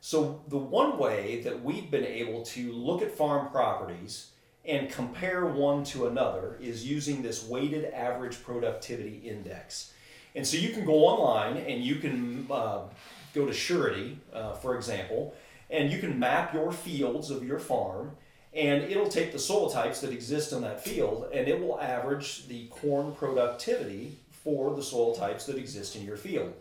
So 0.00 0.42
the 0.48 0.58
one 0.58 0.98
way 0.98 1.42
that 1.42 1.62
we've 1.62 1.90
been 1.92 2.04
able 2.04 2.42
to 2.46 2.72
look 2.72 3.02
at 3.02 3.16
farm 3.16 3.50
properties 3.50 4.32
and 4.68 4.90
compare 4.90 5.46
one 5.46 5.82
to 5.82 6.06
another 6.06 6.58
is 6.60 6.86
using 6.86 7.22
this 7.22 7.42
weighted 7.42 7.86
average 7.86 8.42
productivity 8.44 9.22
index. 9.24 9.94
And 10.34 10.46
so 10.46 10.58
you 10.58 10.68
can 10.74 10.84
go 10.84 11.06
online 11.06 11.56
and 11.56 11.82
you 11.82 11.96
can 11.96 12.46
uh, 12.50 12.82
go 13.34 13.46
to 13.46 13.52
Surety, 13.52 14.18
uh, 14.32 14.52
for 14.52 14.76
example, 14.76 15.34
and 15.70 15.90
you 15.90 15.98
can 15.98 16.18
map 16.18 16.52
your 16.52 16.70
fields 16.70 17.30
of 17.30 17.42
your 17.42 17.58
farm 17.58 18.12
and 18.54 18.84
it'll 18.84 19.08
take 19.08 19.32
the 19.32 19.38
soil 19.38 19.70
types 19.70 20.00
that 20.02 20.12
exist 20.12 20.52
in 20.52 20.60
that 20.62 20.84
field 20.84 21.28
and 21.32 21.48
it 21.48 21.58
will 21.58 21.80
average 21.80 22.46
the 22.48 22.66
corn 22.66 23.12
productivity 23.12 24.18
for 24.30 24.76
the 24.76 24.82
soil 24.82 25.14
types 25.14 25.46
that 25.46 25.56
exist 25.56 25.96
in 25.96 26.04
your 26.04 26.16
field. 26.16 26.52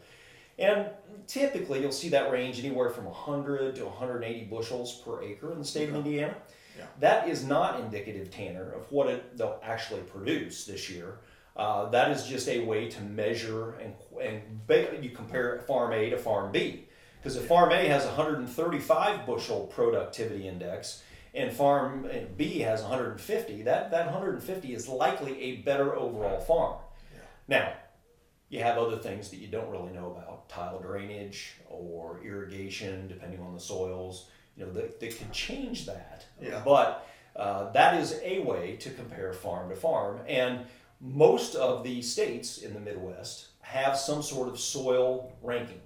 And 0.57 0.87
typically 1.27 1.81
you'll 1.81 1.91
see 1.91 2.09
that 2.09 2.31
range 2.31 2.59
anywhere 2.59 2.89
from 2.89 3.05
100 3.05 3.75
to 3.75 3.85
180 3.85 4.45
bushels 4.45 5.01
per 5.01 5.21
acre 5.21 5.51
in 5.51 5.59
the 5.59 5.65
state 5.65 5.89
of 5.89 5.95
Indiana. 5.95 6.35
Yeah. 6.77 6.85
That 6.99 7.29
is 7.29 7.43
not 7.43 7.79
indicative, 7.79 8.31
Tanner, 8.31 8.71
of 8.71 8.91
what 8.91 9.07
it, 9.07 9.37
they'll 9.37 9.59
actually 9.63 10.01
produce 10.01 10.65
this 10.65 10.89
year. 10.89 11.19
Uh, 11.55 11.89
that 11.89 12.11
is 12.11 12.25
just 12.27 12.47
a 12.47 12.63
way 12.65 12.87
to 12.87 13.01
measure 13.01 13.73
and, 13.75 13.93
and 14.21 15.03
you 15.03 15.09
compare 15.09 15.59
farm 15.61 15.91
A 15.93 16.09
to 16.11 16.17
farm 16.17 16.51
B. 16.51 16.85
Because 17.19 17.35
if 17.35 17.47
farm 17.47 17.71
A 17.71 17.87
has 17.87 18.05
135 18.05 19.25
bushel 19.25 19.65
productivity 19.67 20.47
index 20.47 21.01
and 21.33 21.51
farm 21.51 22.07
B 22.37 22.59
has 22.59 22.81
150, 22.83 23.63
that, 23.63 23.89
that 23.91 24.05
150 24.05 24.73
is 24.73 24.87
likely 24.87 25.41
a 25.41 25.55
better 25.57 25.95
overall 25.95 26.39
farm. 26.39 26.77
Yeah. 27.13 27.19
Now, 27.47 27.73
You 28.49 28.63
have 28.63 28.77
other 28.77 28.97
things 28.97 29.29
that 29.31 29.37
you 29.37 29.47
don't 29.47 29.69
really 29.69 29.91
know 29.91 30.11
about, 30.11 30.47
tile 30.47 30.79
drainage 30.79 31.55
or 31.69 32.21
irrigation, 32.23 33.07
depending 33.09 33.41
on 33.41 33.53
the 33.53 33.59
soils, 33.59 34.29
you 34.57 34.65
know, 34.65 34.71
that, 34.73 34.99
that 34.99 35.17
can 35.17 35.31
change 35.31 35.85
that. 35.85 36.25
Yeah. 36.41 36.61
But 36.65 37.07
uh, 37.35 37.71
that 37.71 37.99
is 37.99 38.19
a 38.23 38.39
way 38.39 38.77
to 38.79 38.89
compare 38.89 39.31
farm 39.33 39.69
to 39.69 39.75
farm. 39.75 40.19
And 40.27 40.61
most 40.99 41.55
of 41.55 41.83
the 41.83 42.01
states 42.01 42.57
in 42.59 42.73
the 42.73 42.79
Midwest 42.79 43.47
have 43.61 43.95
some 43.97 44.23
sort 44.23 44.49
of 44.49 44.59
soil 44.59 45.31
ranking. 45.43 45.81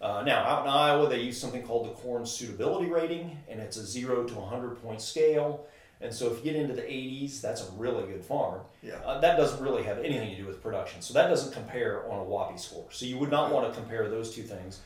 Uh, 0.00 0.22
now, 0.24 0.44
out 0.44 0.62
in 0.62 0.70
Iowa, 0.70 1.08
they 1.08 1.20
use 1.20 1.38
something 1.40 1.62
called 1.62 1.88
the 1.88 1.92
corn 1.94 2.24
suitability 2.24 2.88
rating, 2.88 3.36
and 3.48 3.60
it's 3.60 3.76
a 3.76 3.84
zero 3.84 4.24
to 4.24 4.34
100 4.34 4.80
point 4.80 5.02
scale. 5.02 5.66
And 6.00 6.14
so, 6.14 6.30
if 6.30 6.38
you 6.38 6.52
get 6.52 6.54
into 6.54 6.74
the 6.74 6.82
80s, 6.82 7.40
that's 7.40 7.68
a 7.68 7.70
really 7.72 8.06
good 8.06 8.24
farm. 8.24 8.60
Yeah. 8.84 8.94
Uh, 9.04 9.20
that 9.20 9.36
doesn't 9.36 9.60
really 9.60 9.82
have 9.82 9.98
anything 9.98 10.30
to 10.30 10.36
do 10.36 10.46
with 10.46 10.62
production. 10.62 11.02
So, 11.02 11.12
that 11.14 11.26
doesn't 11.26 11.52
compare 11.52 12.08
on 12.08 12.20
a 12.20 12.24
WAPI 12.24 12.60
score. 12.60 12.86
So, 12.92 13.06
you 13.06 13.18
would 13.18 13.32
not 13.32 13.50
want 13.50 13.68
to 13.68 13.78
compare 13.78 14.08
those 14.08 14.32
two 14.32 14.44
things. 14.44 14.78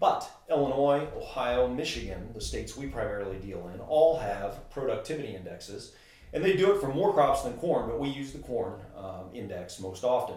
But 0.00 0.28
Illinois, 0.48 1.06
Ohio, 1.14 1.68
Michigan, 1.68 2.30
the 2.34 2.40
states 2.40 2.74
we 2.74 2.86
primarily 2.86 3.36
deal 3.36 3.70
in, 3.72 3.80
all 3.80 4.18
have 4.18 4.68
productivity 4.70 5.36
indexes. 5.36 5.92
And 6.32 6.42
they 6.42 6.56
do 6.56 6.72
it 6.72 6.80
for 6.80 6.88
more 6.88 7.12
crops 7.12 7.42
than 7.42 7.52
corn, 7.54 7.86
but 7.86 8.00
we 8.00 8.08
use 8.08 8.32
the 8.32 8.38
corn 8.38 8.80
um, 8.96 9.26
index 9.34 9.78
most 9.78 10.02
often. 10.02 10.36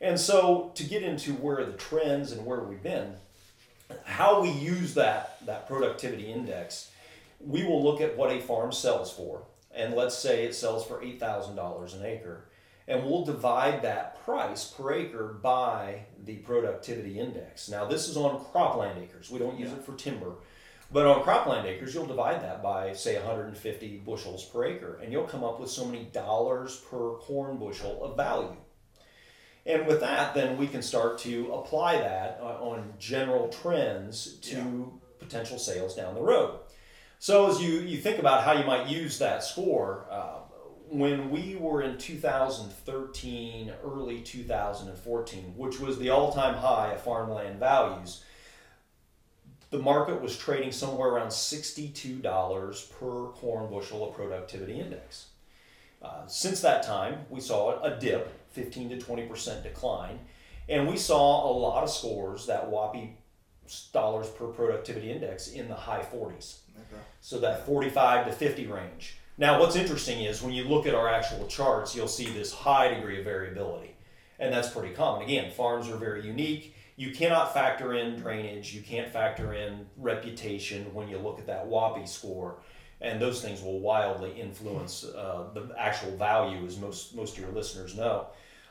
And 0.00 0.18
so, 0.18 0.70
to 0.76 0.84
get 0.84 1.02
into 1.02 1.32
where 1.32 1.64
the 1.64 1.72
trends 1.72 2.30
and 2.30 2.46
where 2.46 2.60
we've 2.60 2.82
been, 2.82 3.14
how 4.04 4.40
we 4.40 4.50
use 4.50 4.94
that, 4.94 5.44
that 5.46 5.66
productivity 5.66 6.30
index, 6.30 6.90
we 7.40 7.64
will 7.64 7.82
look 7.82 8.00
at 8.00 8.16
what 8.16 8.30
a 8.30 8.40
farm 8.40 8.70
sells 8.70 9.12
for. 9.12 9.42
And 9.74 9.94
let's 9.94 10.16
say 10.16 10.44
it 10.44 10.54
sells 10.54 10.86
for 10.86 11.00
$8,000 11.00 11.94
an 11.98 12.06
acre. 12.06 12.44
And 12.86 13.04
we'll 13.04 13.24
divide 13.24 13.82
that 13.82 14.22
price 14.24 14.64
per 14.64 14.92
acre 14.92 15.38
by 15.42 16.04
the 16.22 16.36
productivity 16.36 17.18
index. 17.18 17.68
Now, 17.70 17.86
this 17.86 18.08
is 18.08 18.16
on 18.16 18.44
cropland 18.52 19.02
acres. 19.02 19.30
We 19.30 19.38
don't 19.38 19.58
use 19.58 19.70
Yeah. 19.70 19.76
it 19.76 19.84
for 19.84 19.94
timber. 19.94 20.32
But 20.92 21.06
on 21.06 21.22
cropland 21.22 21.64
acres, 21.64 21.94
you'll 21.94 22.06
divide 22.06 22.42
that 22.42 22.62
by, 22.62 22.92
say, 22.92 23.16
150 23.16 23.98
bushels 23.98 24.44
per 24.44 24.64
acre. 24.66 25.00
And 25.02 25.10
you'll 25.10 25.24
come 25.24 25.42
up 25.42 25.58
with 25.58 25.70
so 25.70 25.86
many 25.86 26.04
dollars 26.04 26.76
per 26.90 27.14
corn 27.14 27.56
bushel 27.56 28.04
of 28.04 28.16
value. 28.16 28.54
And 29.66 29.86
with 29.86 30.00
that, 30.00 30.34
then 30.34 30.58
we 30.58 30.66
can 30.66 30.82
start 30.82 31.16
to 31.20 31.52
apply 31.54 31.96
that 31.98 32.38
uh, 32.42 32.62
on 32.62 32.92
general 32.98 33.48
trends 33.48 34.34
to 34.40 34.56
Yeah. 34.56 34.98
potential 35.18 35.58
sales 35.58 35.94
down 35.96 36.14
the 36.14 36.20
road. 36.22 36.58
So 37.18 37.50
as 37.50 37.62
you, 37.62 37.80
you 37.80 37.96
think 37.96 38.18
about 38.18 38.44
how 38.44 38.52
you 38.52 38.64
might 38.64 38.86
use 38.88 39.18
that 39.20 39.42
score, 39.42 40.06
uh, 40.10 40.40
when 40.90 41.30
we 41.30 41.56
were 41.56 41.82
in 41.82 41.98
2013, 41.98 43.72
early 43.84 44.20
2014, 44.20 45.54
which 45.56 45.80
was 45.80 45.98
the 45.98 46.10
all-time 46.10 46.54
high 46.54 46.92
of 46.92 47.00
farmland 47.00 47.58
values, 47.58 48.22
the 49.70 49.78
market 49.78 50.20
was 50.20 50.38
trading 50.38 50.70
somewhere 50.70 51.08
around 51.08 51.28
$62 51.28 52.92
per 52.92 53.26
corn 53.32 53.70
bushel 53.70 54.08
of 54.08 54.14
productivity 54.14 54.78
index. 54.78 55.26
Uh, 56.00 56.26
since 56.26 56.60
that 56.60 56.82
time, 56.82 57.24
we 57.30 57.40
saw 57.40 57.82
a 57.82 57.98
dip, 57.98 58.30
15 58.52 58.90
to 58.90 58.96
20% 58.98 59.62
decline, 59.62 60.18
and 60.68 60.86
we 60.86 60.96
saw 60.96 61.50
a 61.50 61.52
lot 61.52 61.82
of 61.82 61.90
scores 61.90 62.46
that 62.46 62.70
WAPI 62.70 63.10
dollars 63.92 64.28
per 64.28 64.46
productivity 64.48 65.10
index 65.10 65.48
in 65.48 65.68
the 65.68 65.74
high 65.74 66.02
40s. 66.02 66.58
Okay. 66.76 67.02
So 67.20 67.38
that 67.40 67.66
45 67.66 68.26
to 68.26 68.32
50 68.32 68.66
range. 68.66 69.16
Now, 69.36 69.58
what's 69.58 69.74
interesting 69.74 70.22
is 70.22 70.42
when 70.42 70.54
you 70.54 70.64
look 70.64 70.86
at 70.86 70.94
our 70.94 71.08
actual 71.08 71.46
charts, 71.48 71.94
you'll 71.94 72.06
see 72.06 72.26
this 72.26 72.52
high 72.52 72.94
degree 72.94 73.18
of 73.18 73.24
variability. 73.24 73.96
And 74.38 74.52
that's 74.52 74.68
pretty 74.68 74.94
common. 74.94 75.22
Again, 75.22 75.50
farms 75.50 75.88
are 75.88 75.96
very 75.96 76.24
unique. 76.24 76.76
You 76.96 77.10
cannot 77.10 77.52
factor 77.52 77.94
in 77.94 78.16
drainage, 78.16 78.72
you 78.72 78.80
can't 78.80 79.12
factor 79.12 79.52
in 79.52 79.86
reputation 79.96 80.94
when 80.94 81.08
you 81.08 81.18
look 81.18 81.40
at 81.40 81.46
that 81.48 81.66
WAPI 81.66 82.06
score. 82.06 82.58
And 83.00 83.20
those 83.20 83.42
things 83.42 83.60
will 83.60 83.80
wildly 83.80 84.32
influence 84.40 85.04
uh, 85.04 85.48
the 85.52 85.74
actual 85.76 86.16
value, 86.16 86.64
as 86.64 86.78
most, 86.78 87.16
most 87.16 87.36
of 87.36 87.42
your 87.42 87.52
listeners 87.52 87.96
know. 87.96 88.28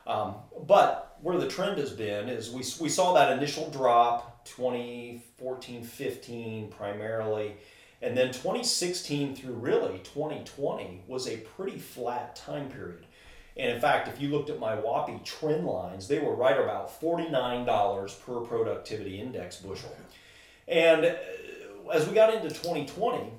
Um, 0.08 0.36
but 0.66 1.18
where 1.22 1.38
the 1.38 1.48
trend 1.48 1.78
has 1.78 1.92
been 1.92 2.30
is 2.30 2.50
we, 2.50 2.64
we 2.82 2.90
saw 2.90 3.14
that 3.14 3.38
initial 3.38 3.70
drop 3.70 4.46
2014 4.46 5.84
15 5.84 6.70
primarily 6.70 7.56
and 8.04 8.18
then 8.18 8.28
2016 8.28 9.36
through 9.36 9.54
really 9.54 10.00
2020 10.00 11.04
was 11.08 11.28
a 11.28 11.38
pretty 11.38 11.78
flat 11.78 12.36
time 12.36 12.70
period. 12.70 13.06
And 13.56 13.72
in 13.72 13.80
fact 13.80 14.08
if 14.08 14.22
you 14.22 14.30
looked 14.30 14.50
at 14.50 14.60
my 14.60 14.76
WAPI 14.76 15.24
trend 15.24 15.66
lines 15.66 16.08
they 16.08 16.20
were 16.20 16.36
right 16.36 16.60
about 16.60 17.00
$49 17.02 18.26
per 18.26 18.42
productivity 18.42 19.20
index 19.20 19.56
bushel. 19.56 19.96
And 20.68 21.06
uh, 21.06 21.16
as 21.92 22.08
we 22.08 22.14
got 22.14 22.34
into 22.34 22.50
2020 22.50 23.32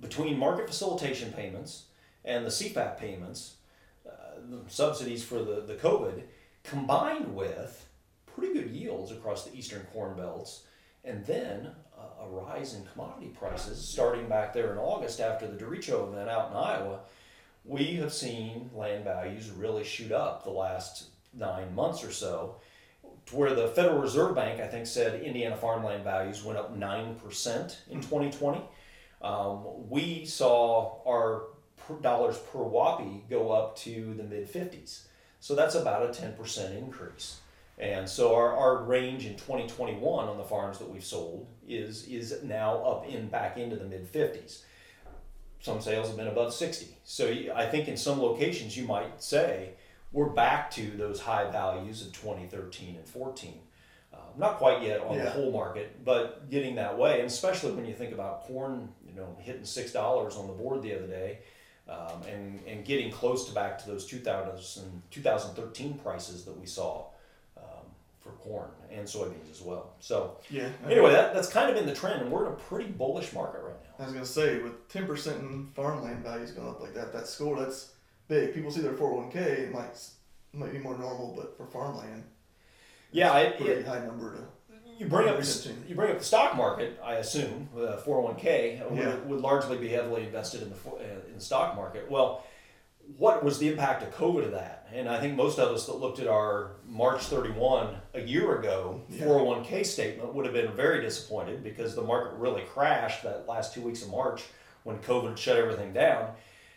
between 0.00 0.38
market 0.38 0.66
facilitation 0.66 1.32
payments 1.32 1.84
and 2.24 2.44
the 2.44 2.50
CFAP 2.50 2.98
payments 2.98 3.54
uh, 4.06 4.10
the 4.48 4.60
subsidies 4.68 5.22
for 5.22 5.38
the, 5.38 5.60
the 5.60 5.74
COVID, 5.74 6.22
combined 6.64 7.34
with 7.34 7.86
pretty 8.26 8.54
good 8.54 8.70
yields 8.70 9.10
across 9.10 9.44
the 9.44 9.56
eastern 9.56 9.82
corn 9.92 10.16
belts, 10.16 10.62
and 11.04 11.24
then 11.26 11.70
a 12.22 12.28
rise 12.28 12.74
in 12.74 12.84
commodity 12.84 13.28
prices 13.38 13.78
starting 13.78 14.28
back 14.28 14.52
there 14.52 14.72
in 14.72 14.78
August 14.78 15.20
after 15.20 15.46
the 15.46 15.56
derecho 15.56 16.12
event 16.12 16.28
out 16.28 16.50
in 16.50 16.56
Iowa, 16.56 17.00
we 17.64 17.96
have 17.96 18.12
seen 18.12 18.70
land 18.74 19.04
values 19.04 19.50
really 19.50 19.84
shoot 19.84 20.12
up 20.12 20.44
the 20.44 20.50
last 20.50 21.08
nine 21.34 21.74
months 21.74 22.04
or 22.04 22.12
so. 22.12 22.56
To 23.26 23.36
where 23.36 23.54
the 23.54 23.68
Federal 23.68 23.98
Reserve 23.98 24.34
Bank, 24.34 24.60
I 24.60 24.66
think, 24.66 24.86
said 24.86 25.22
Indiana 25.22 25.56
farmland 25.56 26.02
values 26.02 26.42
went 26.42 26.58
up 26.58 26.74
9% 26.74 27.76
in 27.90 28.00
2020. 28.00 28.62
Um, 29.20 29.64
we 29.90 30.24
saw 30.24 31.02
our 31.06 31.48
per 31.76 31.94
dollars 31.96 32.38
per 32.38 32.60
WAPI 32.60 33.28
go 33.28 33.50
up 33.50 33.76
to 33.78 34.14
the 34.14 34.22
mid 34.22 34.50
50s. 34.50 35.02
So 35.40 35.54
that's 35.54 35.74
about 35.74 36.02
a 36.02 36.08
10% 36.08 36.76
increase. 36.76 37.40
And 37.78 38.08
so 38.08 38.34
our, 38.34 38.56
our 38.56 38.82
range 38.82 39.24
in 39.24 39.34
2021 39.36 40.28
on 40.28 40.36
the 40.36 40.44
farms 40.44 40.78
that 40.78 40.90
we've 40.90 41.04
sold 41.04 41.46
is, 41.66 42.06
is 42.08 42.42
now 42.42 42.78
up 42.78 43.06
in 43.06 43.28
back 43.28 43.56
into 43.56 43.76
the 43.76 43.84
mid 43.84 44.12
50s. 44.12 44.62
Some 45.60 45.80
sales 45.80 46.08
have 46.08 46.16
been 46.16 46.28
above 46.28 46.52
60. 46.54 46.86
So 47.04 47.32
I 47.54 47.66
think 47.66 47.88
in 47.88 47.96
some 47.96 48.20
locations 48.20 48.76
you 48.76 48.84
might 48.84 49.22
say 49.22 49.70
we're 50.12 50.30
back 50.30 50.70
to 50.72 50.90
those 50.96 51.20
high 51.20 51.50
values 51.50 52.02
of 52.02 52.12
2013 52.12 52.96
and 52.96 53.06
14. 53.06 53.60
Uh, 54.12 54.16
not 54.36 54.56
quite 54.56 54.82
yet 54.82 55.00
on 55.00 55.18
the 55.18 55.30
whole 55.30 55.52
market, 55.52 56.04
but 56.04 56.48
getting 56.50 56.76
that 56.76 56.96
way, 56.96 57.18
and 57.18 57.26
especially 57.26 57.72
when 57.72 57.84
you 57.84 57.92
think 57.92 58.12
about 58.12 58.42
corn, 58.44 58.88
you 59.06 59.14
know, 59.14 59.36
hitting 59.38 59.66
six 59.66 59.92
dollars 59.92 60.34
on 60.36 60.46
the 60.46 60.52
board 60.54 60.82
the 60.82 60.94
other 60.96 61.06
day, 61.06 61.40
um, 61.88 62.22
and 62.26 62.58
and 62.66 62.86
getting 62.86 63.12
close 63.12 63.46
to 63.46 63.54
back 63.54 63.78
to 63.78 63.86
those 63.86 64.06
2000 64.06 65.02
2013 65.10 65.98
prices 65.98 66.46
that 66.46 66.58
we 66.58 66.64
saw 66.66 67.04
for 68.28 68.34
corn 68.48 68.70
and 68.90 69.06
soybeans 69.06 69.50
as 69.50 69.60
well. 69.62 69.94
So 70.00 70.36
Yeah. 70.50 70.68
anyway, 70.86 71.12
that, 71.12 71.34
that's 71.34 71.48
kind 71.48 71.68
of 71.70 71.76
been 71.76 71.86
the 71.86 71.94
trend, 71.94 72.20
and 72.22 72.30
we're 72.30 72.46
in 72.46 72.52
a 72.52 72.56
pretty 72.56 72.90
bullish 72.90 73.32
market 73.32 73.62
right 73.62 73.74
now. 73.82 74.04
I 74.04 74.04
was 74.04 74.12
gonna 74.12 74.26
say 74.26 74.58
with 74.60 74.88
ten 74.88 75.06
percent 75.06 75.40
in 75.40 75.66
farmland 75.74 76.22
values 76.24 76.50
going 76.52 76.68
up 76.68 76.80
like 76.80 76.94
that, 76.94 77.12
that 77.12 77.26
score 77.26 77.58
that's 77.58 77.92
big. 78.28 78.54
People 78.54 78.70
see 78.70 78.80
their 78.80 78.92
four 78.92 79.08
hundred 79.10 79.22
one 79.22 79.32
k, 79.32 79.40
it 79.62 79.72
might 79.72 79.90
s- 79.90 80.14
might 80.52 80.72
be 80.72 80.78
more 80.78 80.96
normal, 80.96 81.34
but 81.36 81.56
for 81.56 81.66
farmland, 81.66 82.24
Yeah, 83.12 83.36
it, 83.38 83.56
pretty 83.58 83.72
it, 83.80 83.86
high 83.86 84.04
number 84.04 84.36
to. 84.36 84.42
you 84.98 85.06
bring 85.06 85.28
up 85.28 85.34
Interesting. 85.36 85.82
you 85.88 85.94
bring 85.94 86.10
up 86.10 86.18
the 86.18 86.24
stock 86.24 86.56
market. 86.56 86.98
I 87.04 87.14
assume 87.14 87.68
uh, 87.76 87.96
four 87.98 88.16
hundred 88.22 88.32
one 88.34 88.40
k 88.40 88.82
would 89.26 89.40
largely 89.40 89.78
be 89.78 89.88
heavily 89.88 90.24
invested 90.24 90.62
in 90.62 90.70
the 90.70 90.76
uh, 90.90 91.26
in 91.28 91.34
the 91.34 91.40
stock 91.40 91.74
market. 91.76 92.10
Well, 92.10 92.44
what 93.16 93.42
was 93.42 93.58
the 93.58 93.68
impact 93.68 94.02
of 94.02 94.14
COVID 94.14 94.44
of 94.46 94.52
that? 94.52 94.86
And 94.92 95.08
I 95.08 95.20
think 95.20 95.34
most 95.34 95.58
of 95.58 95.68
us 95.74 95.86
that 95.86 95.96
looked 95.96 96.18
at 96.18 96.26
our 96.28 96.72
March 96.86 97.22
31 97.24 97.96
a 98.14 98.20
year 98.20 98.58
ago 98.58 99.02
Yeah. 99.08 99.26
401k 99.26 99.84
statement 99.84 100.34
would 100.34 100.44
have 100.44 100.54
been 100.54 100.72
very 100.72 101.00
disappointed 101.00 101.62
because 101.62 101.94
the 101.94 102.02
market 102.02 102.36
really 102.36 102.62
crashed 102.62 103.22
that 103.22 103.46
last 103.48 103.74
two 103.74 103.80
weeks 103.82 104.02
of 104.02 104.10
March 104.10 104.44
when 104.84 104.98
COVID 104.98 105.36
shut 105.36 105.56
everything 105.56 105.92
down. 105.92 106.32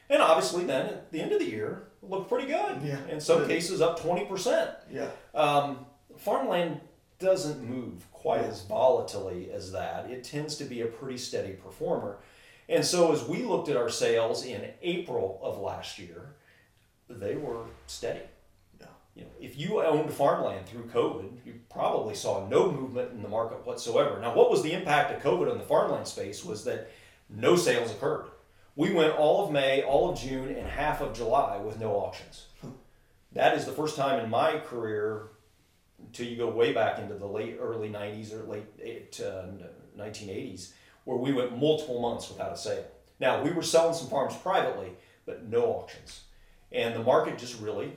And 0.10 0.22
obviously, 0.22 0.66
then 0.66 0.88
at 0.88 1.12
the 1.12 1.22
end 1.22 1.32
of 1.32 1.40
the 1.40 1.50
year, 1.50 1.88
it 2.04 2.10
looked 2.10 2.28
pretty 2.30 2.48
good. 2.48 2.82
Yeah. 2.84 3.00
In 3.10 3.22
some 3.22 3.48
cases, 3.48 3.80
up 3.82 4.00
20%. 4.00 4.74
Yeah. 4.92 5.08
Um, 5.34 5.86
farmland 6.18 6.82
doesn't 7.20 7.62
move 7.64 8.12
quite 8.12 8.42
as 8.42 8.62
volatilely 8.64 9.50
as 9.52 9.72
that. 9.72 10.10
It 10.10 10.24
tends 10.24 10.56
to 10.58 10.66
be 10.66 10.82
a 10.82 10.86
pretty 10.88 11.18
steady 11.18 11.54
performer. 11.54 12.18
And 12.72 12.86
so 12.86 13.12
as 13.12 13.24
we 13.26 13.44
looked 13.44 13.68
at 13.68 13.76
our 13.76 13.90
sales 13.90 14.46
in 14.46 14.66
April 14.82 15.42
of 15.44 15.60
last 15.60 16.00
year, 16.00 16.36
they 17.10 17.36
were 17.36 17.66
steady. 17.86 18.22
Yeah. 18.80 18.86
You 19.14 19.24
know, 19.24 19.32
if 19.42 19.60
you 19.60 19.84
owned 19.84 20.12
farmland 20.14 20.68
through 20.68 20.86
COVID, 20.86 21.46
you 21.46 21.60
probably 21.70 22.16
saw 22.16 22.48
no 22.48 22.72
movement 22.72 23.12
in 23.12 23.22
the 23.22 23.28
market 23.28 23.68
whatsoever. 23.68 24.22
Now, 24.22 24.34
what 24.34 24.50
was 24.50 24.64
the 24.64 24.72
impact 24.72 25.12
of 25.12 25.22
COVID 25.22 25.52
on 25.52 25.58
the 25.58 25.66
farmland 25.66 26.08
space 26.08 26.46
was 26.46 26.64
that 26.64 26.90
no 27.30 27.58
sales 27.58 27.92
occurred. 27.92 28.28
We 28.78 28.94
went 28.94 29.18
all 29.18 29.46
of 29.46 29.52
May, 29.52 29.84
all 29.84 30.10
of 30.10 30.18
June, 30.18 30.56
and 30.56 30.66
half 30.66 31.02
of 31.02 31.14
July 31.14 31.58
with 31.58 31.78
no 31.78 31.92
auctions. 31.92 32.46
That 33.34 33.58
is 33.58 33.66
the 33.66 33.74
first 33.74 33.98
time 33.98 34.24
in 34.24 34.30
my 34.30 34.60
career 34.60 35.24
until 36.00 36.28
you 36.28 36.38
go 36.38 36.50
way 36.50 36.72
back 36.72 37.00
into 37.00 37.16
the 37.16 37.28
late 37.28 37.58
early 37.60 37.90
90s 37.90 38.34
or 38.34 38.44
late 38.44 39.20
uh, 39.22 39.44
1980s, 39.98 40.72
where 41.06 41.18
we 41.18 41.34
went 41.34 41.58
multiple 41.58 42.02
months 42.02 42.30
without 42.30 42.54
a 42.54 42.58
sale. 42.58 42.86
Now 43.20 43.44
we 43.44 43.52
were 43.52 43.64
selling 43.64 43.94
some 43.94 44.08
farms 44.08 44.36
privately, 44.36 44.90
but 45.26 45.48
no 45.48 45.66
auctions, 45.66 46.22
and 46.72 46.96
the 46.96 47.04
market 47.04 47.38
just 47.38 47.60
really 47.62 47.92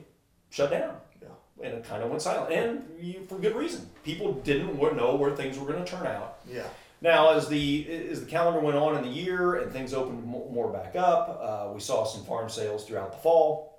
shut 0.50 0.70
down. 0.70 0.96
Yeah. 1.22 1.28
And 1.62 1.74
it 1.74 1.84
kind 1.84 2.02
of 2.02 2.10
went 2.10 2.22
silent, 2.22 2.52
and 2.52 2.84
you, 3.00 3.24
for 3.28 3.38
good 3.38 3.56
reason. 3.56 3.88
People 4.04 4.34
didn't 4.34 4.78
know 4.96 5.14
where 5.16 5.34
things 5.34 5.58
were 5.58 5.66
going 5.66 5.84
to 5.84 5.90
turn 5.90 6.06
out. 6.06 6.38
Yeah. 6.50 6.66
Now, 7.00 7.30
as 7.34 7.48
the 7.48 8.08
as 8.10 8.20
the 8.20 8.26
calendar 8.26 8.60
went 8.60 8.78
on 8.78 8.96
in 8.96 9.02
the 9.02 9.10
year 9.10 9.56
and 9.56 9.70
things 9.70 9.92
opened 9.92 10.24
more 10.24 10.72
back 10.72 10.96
up, 10.96 11.38
uh, 11.42 11.72
we 11.72 11.80
saw 11.80 12.04
some 12.04 12.24
farm 12.24 12.48
sales 12.48 12.86
throughout 12.86 13.12
the 13.12 13.18
fall, 13.18 13.78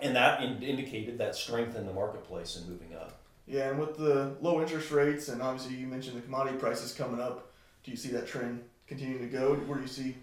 and 0.00 0.16
that 0.16 0.42
in- 0.42 0.62
indicated 0.62 1.18
that 1.18 1.36
strength 1.36 1.76
in 1.76 1.86
the 1.86 1.92
marketplace 1.92 2.56
and 2.56 2.68
moving 2.68 2.94
up. 2.94 3.20
Yeah, 3.46 3.70
and 3.70 3.78
with 3.78 3.96
the 3.96 4.34
low 4.40 4.60
interest 4.60 4.90
rates, 4.90 5.28
and 5.28 5.40
obviously 5.40 5.76
you 5.76 5.86
mentioned 5.86 6.16
the 6.16 6.22
commodity 6.22 6.58
prices 6.58 6.92
coming 6.92 7.20
up, 7.20 7.52
do 7.86 7.92
you 7.92 7.96
see 7.96 8.08
that 8.10 8.26
trend 8.26 8.62
continuing 8.88 9.20
to 9.20 9.28
go? 9.28 9.54
Where 9.54 9.76
do 9.76 9.82
you 9.82 9.88
see 9.88 10.16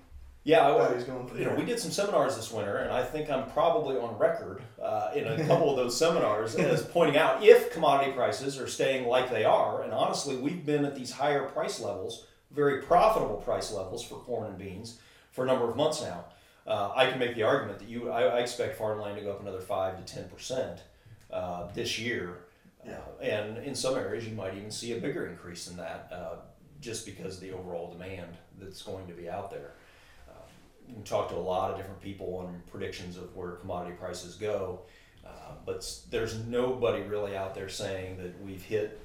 Yeah, 0.43 0.67
I, 0.67 0.77
values 0.77 1.05
going 1.05 1.25
from 1.25 1.39
you 1.39 1.46
know, 1.46 1.55
we 1.55 1.63
did 1.63 1.79
some 1.79 1.91
seminars 1.91 2.36
this 2.36 2.51
winter, 2.51 2.77
and 2.79 2.91
I 2.91 3.03
think 3.03 3.29
I'm 3.32 3.50
probably 3.51 3.96
on 3.98 4.17
record 4.17 4.62
uh, 4.82 5.12
in 5.15 5.25
a 5.25 5.48
couple 5.48 5.70
of 5.72 5.77
those 5.77 5.98
seminars 5.98 6.55
as 6.58 6.84
pointing 6.84 7.15
out 7.17 7.41
if 7.41 7.72
commodity 7.72 8.12
prices 8.12 8.60
are 8.60 8.67
staying 8.67 9.08
like 9.08 9.32
they 9.32 9.46
are, 9.46 9.82
and 9.82 9.93
honestly, 9.93 10.36
we've 10.36 10.65
been 10.65 10.84
at 10.84 10.93
these 10.93 11.12
higher 11.13 11.46
price 11.46 11.79
levels, 11.79 12.27
very 12.51 12.82
profitable 12.82 13.38
price 13.38 13.72
levels 13.72 14.03
for 14.05 14.15
corn 14.15 14.48
and 14.50 14.58
beans 14.58 15.00
for 15.32 15.46
a 15.46 15.48
number 15.48 15.70
of 15.70 15.77
months 15.77 16.01
now. 16.01 16.25
Uh, 16.67 16.91
I 16.93 17.10
can 17.10 17.17
make 17.17 17.36
the 17.36 17.43
argument 17.43 17.79
that 17.79 17.88
you, 17.88 18.12
I, 18.12 18.24
I 18.24 18.39
expect 18.39 18.77
farmland 18.77 19.17
to 19.17 19.24
go 19.24 19.32
up 19.32 19.41
another 19.41 19.62
five 19.62 19.98
to 20.05 20.13
ten 20.13 20.27
percent 20.27 20.79
uh, 21.32 21.67
this 21.74 21.98
year, 21.98 22.39
Yeah. 22.86 22.96
uh, 22.98 23.24
and 23.24 23.58
in 23.60 23.74
some 23.74 23.96
areas 23.96 24.27
you 24.27 24.36
might 24.36 24.53
even 24.55 24.70
see 24.72 24.91
a 24.98 25.00
bigger 25.00 25.27
increase 25.27 25.70
in 25.70 25.77
that, 25.77 26.10
uh, 26.12 26.36
just 26.84 27.06
because 27.06 27.36
of 27.36 27.42
the 27.42 27.52
overall 27.52 27.90
demand 27.92 28.38
that's 28.60 28.84
going 28.84 29.08
to 29.08 29.13
be 29.13 29.30
out 29.30 29.50
there 29.50 29.72
we 30.88 31.02
talked 31.04 31.32
to 31.32 31.36
a 31.36 31.38
lot 31.38 31.72
of 31.72 31.78
different 31.78 32.02
people 32.02 32.38
on 32.38 32.62
predictions 32.72 33.18
of 33.18 33.36
where 33.36 33.52
commodity 33.52 33.96
prices 34.00 34.36
go, 34.36 34.82
uh, 35.25 35.30
but 35.66 35.90
there's 36.10 36.38
nobody 36.46 37.02
really 37.04 37.36
out 37.36 37.56
there 37.56 37.70
saying 37.70 38.18
that 38.18 38.42
we've 38.44 38.63
hit 38.63 39.00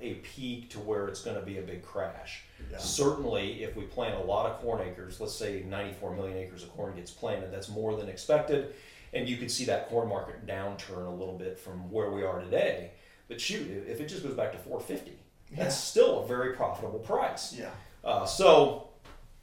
a 0.00 0.14
peak 0.14 0.68
to 0.70 0.78
where 0.80 1.06
it's 1.06 1.22
going 1.22 1.38
to 1.38 1.44
be 1.44 1.58
a 1.58 1.62
big 1.62 1.82
crash. 1.82 2.42
Yeah. 2.70 2.78
Certainly, 2.78 3.62
if 3.62 3.76
we 3.76 3.84
plant 3.84 4.16
a 4.16 4.24
lot 4.24 4.50
of 4.50 4.58
corn 4.60 4.86
acres, 4.86 5.20
let's 5.20 5.34
say 5.34 5.64
94 5.66 6.14
million 6.14 6.36
acres 6.36 6.62
of 6.62 6.70
corn 6.74 6.94
gets 6.94 7.10
planted, 7.10 7.52
that's 7.52 7.68
more 7.68 7.96
than 7.96 8.08
expected, 8.08 8.74
and 9.12 9.28
you 9.28 9.36
could 9.36 9.50
see 9.50 9.64
that 9.66 9.88
corn 9.88 10.08
market 10.08 10.46
downturn 10.46 11.06
a 11.06 11.10
little 11.10 11.38
bit 11.38 11.58
from 11.58 11.90
where 11.90 12.10
we 12.10 12.22
are 12.22 12.40
today. 12.40 12.92
But 13.28 13.40
shoot, 13.40 13.70
if 13.86 14.00
it 14.00 14.08
just 14.08 14.22
goes 14.22 14.34
back 14.34 14.52
to 14.52 14.58
450, 14.58 15.18
Yeah. 15.56 15.64
that's 15.64 15.76
still 15.76 16.22
a 16.24 16.26
very 16.26 16.54
profitable 16.54 16.98
price. 16.98 17.54
Yeah. 17.58 17.70
Uh, 18.04 18.26
so 18.26 18.88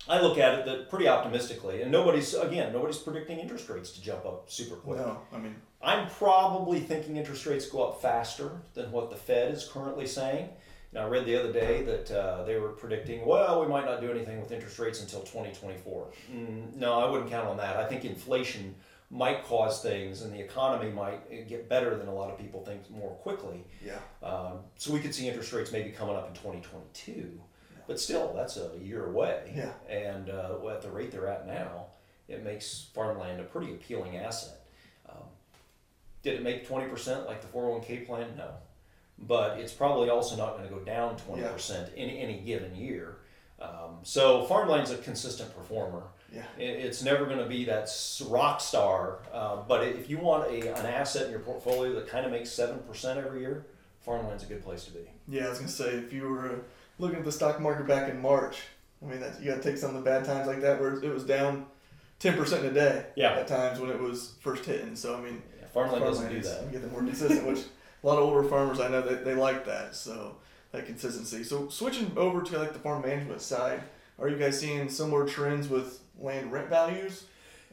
I 0.08 0.20
look 0.22 0.38
at 0.38 0.60
it 0.60 0.66
that 0.66 0.90
pretty 0.90 1.08
optimistically, 1.08 1.82
and 1.82 1.92
nobody's 1.92 2.34
again 2.34 2.74
nobody's 2.74 2.98
predicting 2.98 3.40
interest 3.40 3.70
rates 3.70 3.92
to 3.92 4.02
jump 4.02 4.26
up 4.26 4.50
super 4.50 4.76
quick. 4.76 5.00
No, 5.00 5.20
I 5.34 5.38
mean, 5.38 5.56
I'm 5.82 6.08
probably 6.10 6.80
thinking 6.80 7.18
interest 7.18 7.46
rates 7.46 7.68
go 7.68 7.84
up 7.84 8.02
faster 8.02 8.52
than 8.74 8.92
what 8.92 9.10
the 9.10 9.16
Fed 9.16 9.54
is 9.54 9.68
currently 9.72 10.08
saying. 10.08 10.50
Now 10.94 11.06
I 11.06 11.10
read 11.10 11.26
the 11.26 11.40
other 11.40 11.54
day 11.54 11.84
that 11.84 12.12
uh, 12.12 12.44
they 12.44 12.58
were 12.58 12.70
predicting, 12.70 13.26
well, 13.26 13.62
we 13.62 13.68
might 13.68 13.86
not 13.86 14.02
do 14.02 14.12
anything 14.12 14.42
with 14.42 14.52
interest 14.52 14.78
rates 14.78 15.02
until 15.02 15.22
2024. 15.22 16.08
Mm, 16.34 16.76
no, 16.76 17.00
I 17.00 17.10
wouldn't 17.10 17.30
count 17.30 17.48
on 17.48 17.56
that. 17.58 17.78
I 17.78 17.86
think 17.88 18.04
inflation 18.04 18.76
might 19.12 19.44
cause 19.44 19.84
things, 19.84 20.22
and 20.22 20.34
the 20.34 20.40
economy 20.40 20.90
might 20.90 21.48
get 21.50 21.68
better 21.68 21.98
than 21.98 22.08
a 22.08 22.14
lot 22.14 22.32
of 22.32 22.40
people 22.40 22.64
think 22.64 22.90
more 22.90 23.12
quickly. 23.16 23.66
yeah. 23.86 24.00
Um, 24.24 24.60
so 24.78 24.94
we 24.94 25.02
could 25.02 25.14
see 25.14 25.28
interest 25.28 25.52
rates 25.52 25.72
maybe 25.72 25.90
coming 25.90 26.16
up 26.16 26.30
in 26.30 26.34
2022, 26.34 27.40
but 27.88 28.00
still, 28.00 28.34
that's 28.34 28.56
a 28.58 28.72
year 28.82 29.06
away. 29.06 29.52
Yeah. 29.54 29.74
And 29.90 30.30
uh, 30.30 30.66
at 30.70 30.82
the 30.82 30.90
rate 30.90 31.12
they're 31.12 31.28
at 31.28 31.46
now, 31.46 31.88
it 32.30 32.42
makes 32.44 32.88
farmland 32.96 33.42
a 33.42 33.44
pretty 33.44 33.74
appealing 33.74 34.16
asset. 34.16 34.62
Um, 35.10 35.24
did 36.24 36.36
it 36.36 36.44
make 36.44 36.66
20% 36.68 37.26
like 37.28 37.42
the 37.42 37.48
401k 37.48 38.08
plan? 38.08 38.28
No. 38.38 38.52
But 39.20 39.60
it's 39.60 39.74
probably 39.74 40.10
also 40.10 40.38
not 40.38 40.58
going 40.58 40.68
to 40.70 40.74
go 40.74 40.80
down 40.80 41.18
20% 41.18 41.94
in 41.96 42.10
any 42.10 42.40
given 42.40 42.74
year. 42.76 43.18
Um, 43.60 43.98
so 44.04 44.46
farmland's 44.46 44.90
a 44.92 44.98
consistent 44.98 45.56
performer. 45.56 46.04
Yeah. 46.32 46.44
It's 46.58 47.04
never 47.04 47.26
going 47.26 47.40
to 47.40 47.46
be 47.46 47.66
that 47.66 47.90
rock 48.28 48.62
star, 48.62 49.20
uh, 49.34 49.58
but 49.68 49.84
if 49.84 50.10
you 50.10 50.18
want 50.18 50.50
a, 50.50 50.74
an 50.78 50.86
asset 50.86 51.26
in 51.26 51.32
your 51.32 51.42
portfolio 51.42 51.94
that 51.96 52.08
kind 52.08 52.26
of 52.26 52.32
makes 52.32 52.50
7% 52.50 53.18
every 53.18 53.42
year, 53.42 53.66
farmland's 54.00 54.44
a 54.44 54.46
good 54.48 54.64
place 54.64 54.86
to 54.86 54.92
be. 54.92 55.02
Yeah, 55.28 55.46
I 55.46 55.50
was 55.50 55.60
gonna 55.60 55.70
say 55.70 55.90
if 55.96 56.12
you 56.14 56.24
were 56.28 56.62
looking 57.00 57.20
at 57.20 57.26
the 57.26 57.32
stock 57.32 57.60
market 57.60 57.88
back 57.88 58.10
in 58.10 58.22
March, 58.22 58.58
I 59.04 59.08
mean 59.08 59.24
you 59.42 59.52
got 59.52 59.62
to 59.62 59.70
take 59.70 59.78
some 59.78 59.96
of 59.96 60.04
the 60.04 60.10
bad 60.10 60.26
times 60.26 60.48
like 60.48 60.62
that 60.62 60.80
where 60.80 60.96
it 60.96 61.14
was 61.14 61.24
down 61.24 61.66
ten 62.20 62.36
percent 62.38 62.66
in 62.66 62.72
a 62.72 62.74
day. 62.74 63.06
Yeah. 63.16 63.34
At 63.34 63.48
times 63.48 63.80
when 63.80 63.90
it 63.90 64.00
was 64.00 64.34
first 64.42 64.66
hitting, 64.66 64.96
so 64.96 65.16
I 65.16 65.22
mean, 65.22 65.42
Yeah, 65.60 65.68
farmland 65.68 66.04
doesn't 66.04 66.30
do 66.30 66.42
that. 66.42 66.64
You 66.66 66.70
get 66.72 66.82
them 66.82 66.92
more 66.92 67.02
consistent, 67.02 67.46
which 67.48 67.60
a 67.60 68.08
lot 68.08 68.18
of 68.18 68.24
older 68.24 68.48
farmers 68.48 68.80
I 68.80 68.88
know 68.88 69.02
that 69.02 69.26
they 69.26 69.36
like 69.36 69.66
that. 69.66 69.96
So 69.96 70.38
that 70.72 70.86
consistency. 70.86 71.44
So 71.44 71.70
switching 71.70 72.12
over 72.18 72.42
to 72.42 72.58
like 72.60 72.74
the 72.74 72.80
farm 72.80 73.02
management 73.04 73.42
side, 73.42 73.82
are 74.22 74.30
you 74.30 74.38
guys 74.38 74.60
seeing 74.60 74.88
similar 74.90 75.28
trends 75.28 75.68
with 75.68 76.00
land 76.20 76.52
rent 76.52 76.70
values? 76.70 77.26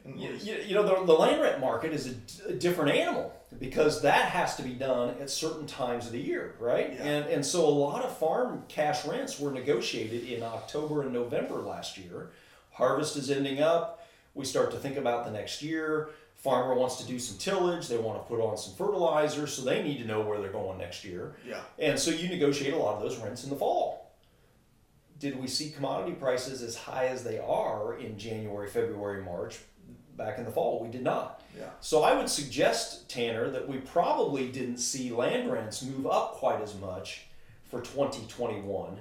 You, 0.05 0.31
you, 0.41 0.55
you 0.67 0.73
know, 0.75 0.83
the, 0.83 1.05
the 1.05 1.13
land 1.13 1.41
rent 1.41 1.59
market 1.59 1.93
is 1.93 2.15
a 2.47 2.53
different 2.53 2.95
animal 2.95 3.33
because 3.59 4.01
that 4.01 4.29
has 4.29 4.55
to 4.55 4.63
be 4.63 4.73
done 4.73 5.15
at 5.19 5.29
certain 5.29 5.67
times 5.67 6.05
of 6.05 6.13
the 6.13 6.19
year, 6.19 6.55
right? 6.59 6.93
Yeah. 6.93 7.03
And, 7.03 7.25
and 7.29 7.45
so 7.45 7.67
a 7.67 7.69
lot 7.69 8.03
of 8.03 8.17
farm 8.17 8.63
cash 8.67 9.05
rents 9.05 9.39
were 9.39 9.51
negotiated 9.51 10.23
in 10.23 10.41
October 10.41 11.03
and 11.03 11.13
November 11.13 11.55
last 11.55 11.97
year. 11.97 12.31
Harvest 12.71 13.17
is 13.17 13.29
ending 13.29 13.61
up. 13.61 14.07
We 14.33 14.45
start 14.45 14.71
to 14.71 14.77
think 14.77 14.97
about 14.97 15.25
the 15.25 15.31
next 15.31 15.61
year. 15.61 16.09
Farmer 16.37 16.73
wants 16.73 16.95
to 16.97 17.05
do 17.05 17.19
some 17.19 17.37
tillage. 17.37 17.89
They 17.89 17.97
want 17.97 18.21
to 18.23 18.27
put 18.27 18.39
on 18.39 18.57
some 18.57 18.73
fertilizer, 18.75 19.45
so 19.45 19.63
they 19.63 19.83
need 19.83 19.97
to 19.97 20.05
know 20.05 20.21
where 20.21 20.39
they're 20.39 20.51
going 20.51 20.77
next 20.77 21.03
year. 21.03 21.35
yeah. 21.45 21.59
And 21.77 21.99
so 21.99 22.11
you 22.11 22.29
negotiate 22.29 22.73
a 22.73 22.77
lot 22.77 22.95
of 22.95 23.01
those 23.01 23.17
rents 23.17 23.43
in 23.43 23.49
the 23.49 23.57
fall. 23.57 24.08
Did 25.19 25.39
we 25.39 25.47
see 25.47 25.69
commodity 25.69 26.13
prices 26.13 26.61
as 26.61 26.75
high 26.75 27.07
as 27.07 27.23
they 27.23 27.39
are 27.39 27.97
in 27.97 28.17
January, 28.17 28.69
February, 28.69 29.21
March 29.21 29.59
back 30.15 30.37
in 30.37 30.45
the 30.45 30.51
fall? 30.51 30.81
We 30.81 30.89
did 30.89 31.03
not. 31.03 31.43
Yeah. 31.57 31.69
So 31.81 32.03
I 32.03 32.17
would 32.17 32.29
suggest, 32.29 33.09
Tanner, 33.09 33.49
that 33.49 33.67
we 33.67 33.77
probably 33.77 34.49
didn't 34.49 34.77
see 34.77 35.11
land 35.11 35.51
rents 35.51 35.83
move 35.83 36.07
up 36.07 36.35
quite 36.35 36.61
as 36.61 36.75
much 36.75 37.25
for 37.69 37.81
2021 37.81 38.97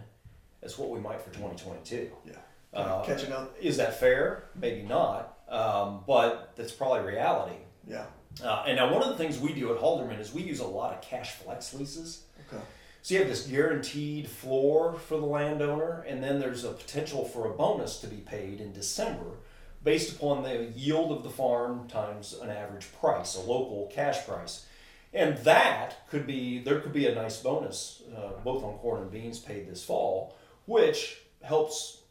as 0.62 0.76
what 0.76 0.90
we 0.90 0.98
might 0.98 1.22
for 1.22 1.31
2022. 1.31 2.11
Yeah. 2.24 2.33
Uh, 2.74 3.04
Catching 3.04 3.33
up. 3.33 3.54
Is 3.61 3.76
that 3.76 3.98
fair? 3.98 4.48
Maybe 4.54 4.83
not, 4.83 5.38
um, 5.48 6.02
but 6.07 6.52
that's 6.57 6.72
probably 6.72 7.00
reality. 7.00 7.57
Yeah. 7.87 8.07
Uh, 8.42 8.64
and 8.66 8.76
now, 8.76 8.92
one 8.92 9.02
of 9.02 9.09
the 9.09 9.16
things 9.16 9.38
we 9.38 9.52
do 9.52 9.72
at 9.72 9.81
Halderman 9.81 10.20
is 10.20 10.33
we 10.33 10.42
use 10.42 10.61
a 10.61 10.66
lot 10.66 10.92
of 10.92 11.00
cash 11.00 11.33
flex 11.33 11.72
leases. 11.74 12.24
Okay. 12.46 12.62
So 13.09 13.14
you 13.14 13.21
have 13.21 13.31
this 13.31 13.47
guaranteed 13.47 14.29
floor 14.29 14.92
for 14.92 15.16
the 15.16 15.25
landowner, 15.25 16.05
and 16.07 16.23
then 16.23 16.38
there's 16.38 16.64
a 16.64 16.73
potential 16.73 17.25
for 17.25 17.47
a 17.47 17.55
bonus 17.55 18.01
to 18.01 18.07
be 18.07 18.18
paid 18.18 18.61
in 18.61 18.75
December 18.75 19.38
based 19.83 20.14
upon 20.14 20.42
the 20.42 20.64
yield 20.77 21.12
of 21.12 21.23
the 21.23 21.31
farm 21.31 21.88
times 21.88 22.35
an 22.35 22.51
average 22.51 22.92
price, 23.01 23.35
a 23.35 23.40
local 23.40 23.90
cash 23.90 24.27
price. 24.27 24.66
And 25.14 25.38
that 25.38 26.07
could 26.11 26.27
be, 26.27 26.59
there 26.59 26.81
could 26.81 26.92
be 26.92 27.07
a 27.07 27.14
nice 27.14 27.40
bonus, 27.40 28.03
uh, 28.14 28.33
both 28.44 28.62
on 28.62 28.77
corn 28.77 29.01
and 29.01 29.11
beans 29.11 29.38
paid 29.38 29.66
this 29.66 29.83
fall, 29.83 30.37
which 30.66 31.23
helps 31.42 32.03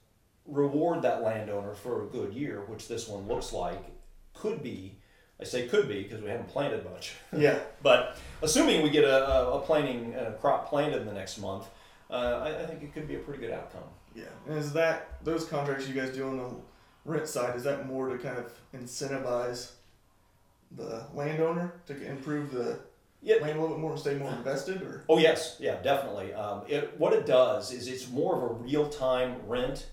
reward 0.48 1.04
that 1.04 1.22
landowner 1.22 1.76
for 1.76 2.06
a 2.06 2.08
good 2.08 2.34
year, 2.34 2.62
which 2.66 2.88
this 2.88 3.08
one 3.08 3.28
looks 3.28 3.54
like 3.54 3.86
could 4.34 4.64
be. 4.64 4.98
I 5.40 5.44
say 5.44 5.68
could 5.68 5.88
be 5.88 6.02
because 6.04 6.22
we 6.22 6.30
haven't 6.30 6.48
planted 6.50 6.84
much. 6.92 7.14
Yeah. 7.38 7.60
But 7.84 8.18
assuming 8.42 8.82
we 8.82 8.90
get 8.90 9.04
a, 9.04 9.28
a, 9.28 9.58
a 9.58 9.62
planting 9.62 10.16
a 10.16 10.32
crop 10.34 10.70
planted 10.70 11.02
in 11.02 11.06
the 11.08 11.14
next 11.14 11.38
month, 11.38 11.66
uh, 12.10 12.14
I, 12.44 12.64
I 12.64 12.66
think 12.66 12.82
it 12.84 12.94
could 12.94 13.08
be 13.08 13.16
a 13.16 13.20
pretty 13.20 13.40
good 13.42 13.52
outcome. 13.52 13.84
Yeah. 14.16 14.24
And 14.48 14.58
is 14.58 14.74
that 14.74 15.24
those 15.24 15.46
contracts 15.46 15.88
you 15.88 15.94
guys 15.94 16.16
do 16.16 16.28
on 16.28 16.38
the 16.38 16.50
rent 17.06 17.28
side? 17.28 17.56
Is 17.56 17.64
that 17.64 17.86
more 17.88 18.10
to 18.10 18.18
kind 18.18 18.38
of 18.40 18.52
incentivize 18.76 19.72
the 20.76 21.04
landowner 21.14 21.74
to 21.88 22.06
improve 22.06 22.52
the 22.52 22.80
Yeah. 23.22 23.36
land 23.36 23.58
a 23.58 23.62
little 23.62 23.76
bit 23.76 23.80
more 23.82 23.92
and 23.92 24.00
stay 24.00 24.16
more 24.16 24.32
invested, 24.32 24.82
or 24.82 25.04
Oh 25.08 25.18
yes, 25.20 25.58
yeah, 25.60 25.82
definitely. 25.84 26.34
Um, 26.34 26.64
it, 26.68 26.98
what 27.00 27.14
it 27.14 27.26
does 27.26 27.72
is 27.72 27.88
it's 27.88 28.10
more 28.10 28.36
of 28.38 28.44
a 28.44 28.54
real 28.56 28.90
time 28.90 29.36
rent. 29.48 29.86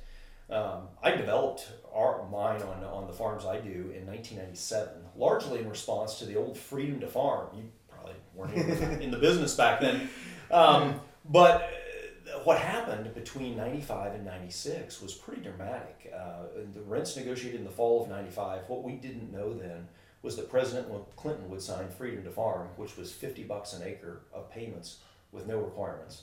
Um, 0.50 0.88
I 1.02 1.12
developed 1.12 1.70
our 1.92 2.28
mine 2.30 2.60
on 2.62 2.84
on 2.84 3.06
the 3.06 3.12
farms 3.12 3.44
I 3.44 3.60
do 3.60 3.92
in 3.94 4.06
1997, 4.06 4.92
largely 5.16 5.60
in 5.60 5.68
response 5.68 6.18
to 6.18 6.26
the 6.26 6.36
old 6.36 6.58
freedom 6.58 7.00
to 7.00 7.06
farm. 7.06 7.48
You 7.56 7.64
probably 7.88 8.14
weren't 8.34 8.54
in 9.02 9.10
the 9.10 9.18
business 9.18 9.54
back 9.54 9.80
then, 9.80 10.10
um, 10.50 11.00
but 11.24 11.62
uh, 11.62 12.38
what 12.40 12.58
happened 12.58 13.14
between 13.14 13.56
95 13.56 14.14
and 14.14 14.24
96 14.24 15.00
was 15.00 15.14
pretty 15.14 15.42
dramatic. 15.42 16.12
Uh, 16.14 16.44
the 16.74 16.82
rents 16.82 17.16
negotiated 17.16 17.60
in 17.60 17.64
the 17.64 17.72
fall 17.72 18.02
of 18.02 18.10
95. 18.10 18.68
What 18.68 18.82
we 18.82 18.92
didn't 18.92 19.32
know 19.32 19.54
then 19.54 19.88
was 20.20 20.36
that 20.36 20.50
President 20.50 20.88
Clinton 21.16 21.50
would 21.50 21.62
sign 21.62 21.88
freedom 21.90 22.24
to 22.24 22.30
farm, 22.30 22.68
which 22.76 22.96
was 22.96 23.12
50 23.12 23.44
bucks 23.44 23.74
an 23.74 23.82
acre 23.82 24.22
of 24.32 24.50
payments 24.50 24.98
with 25.32 25.46
no 25.46 25.58
requirements, 25.58 26.22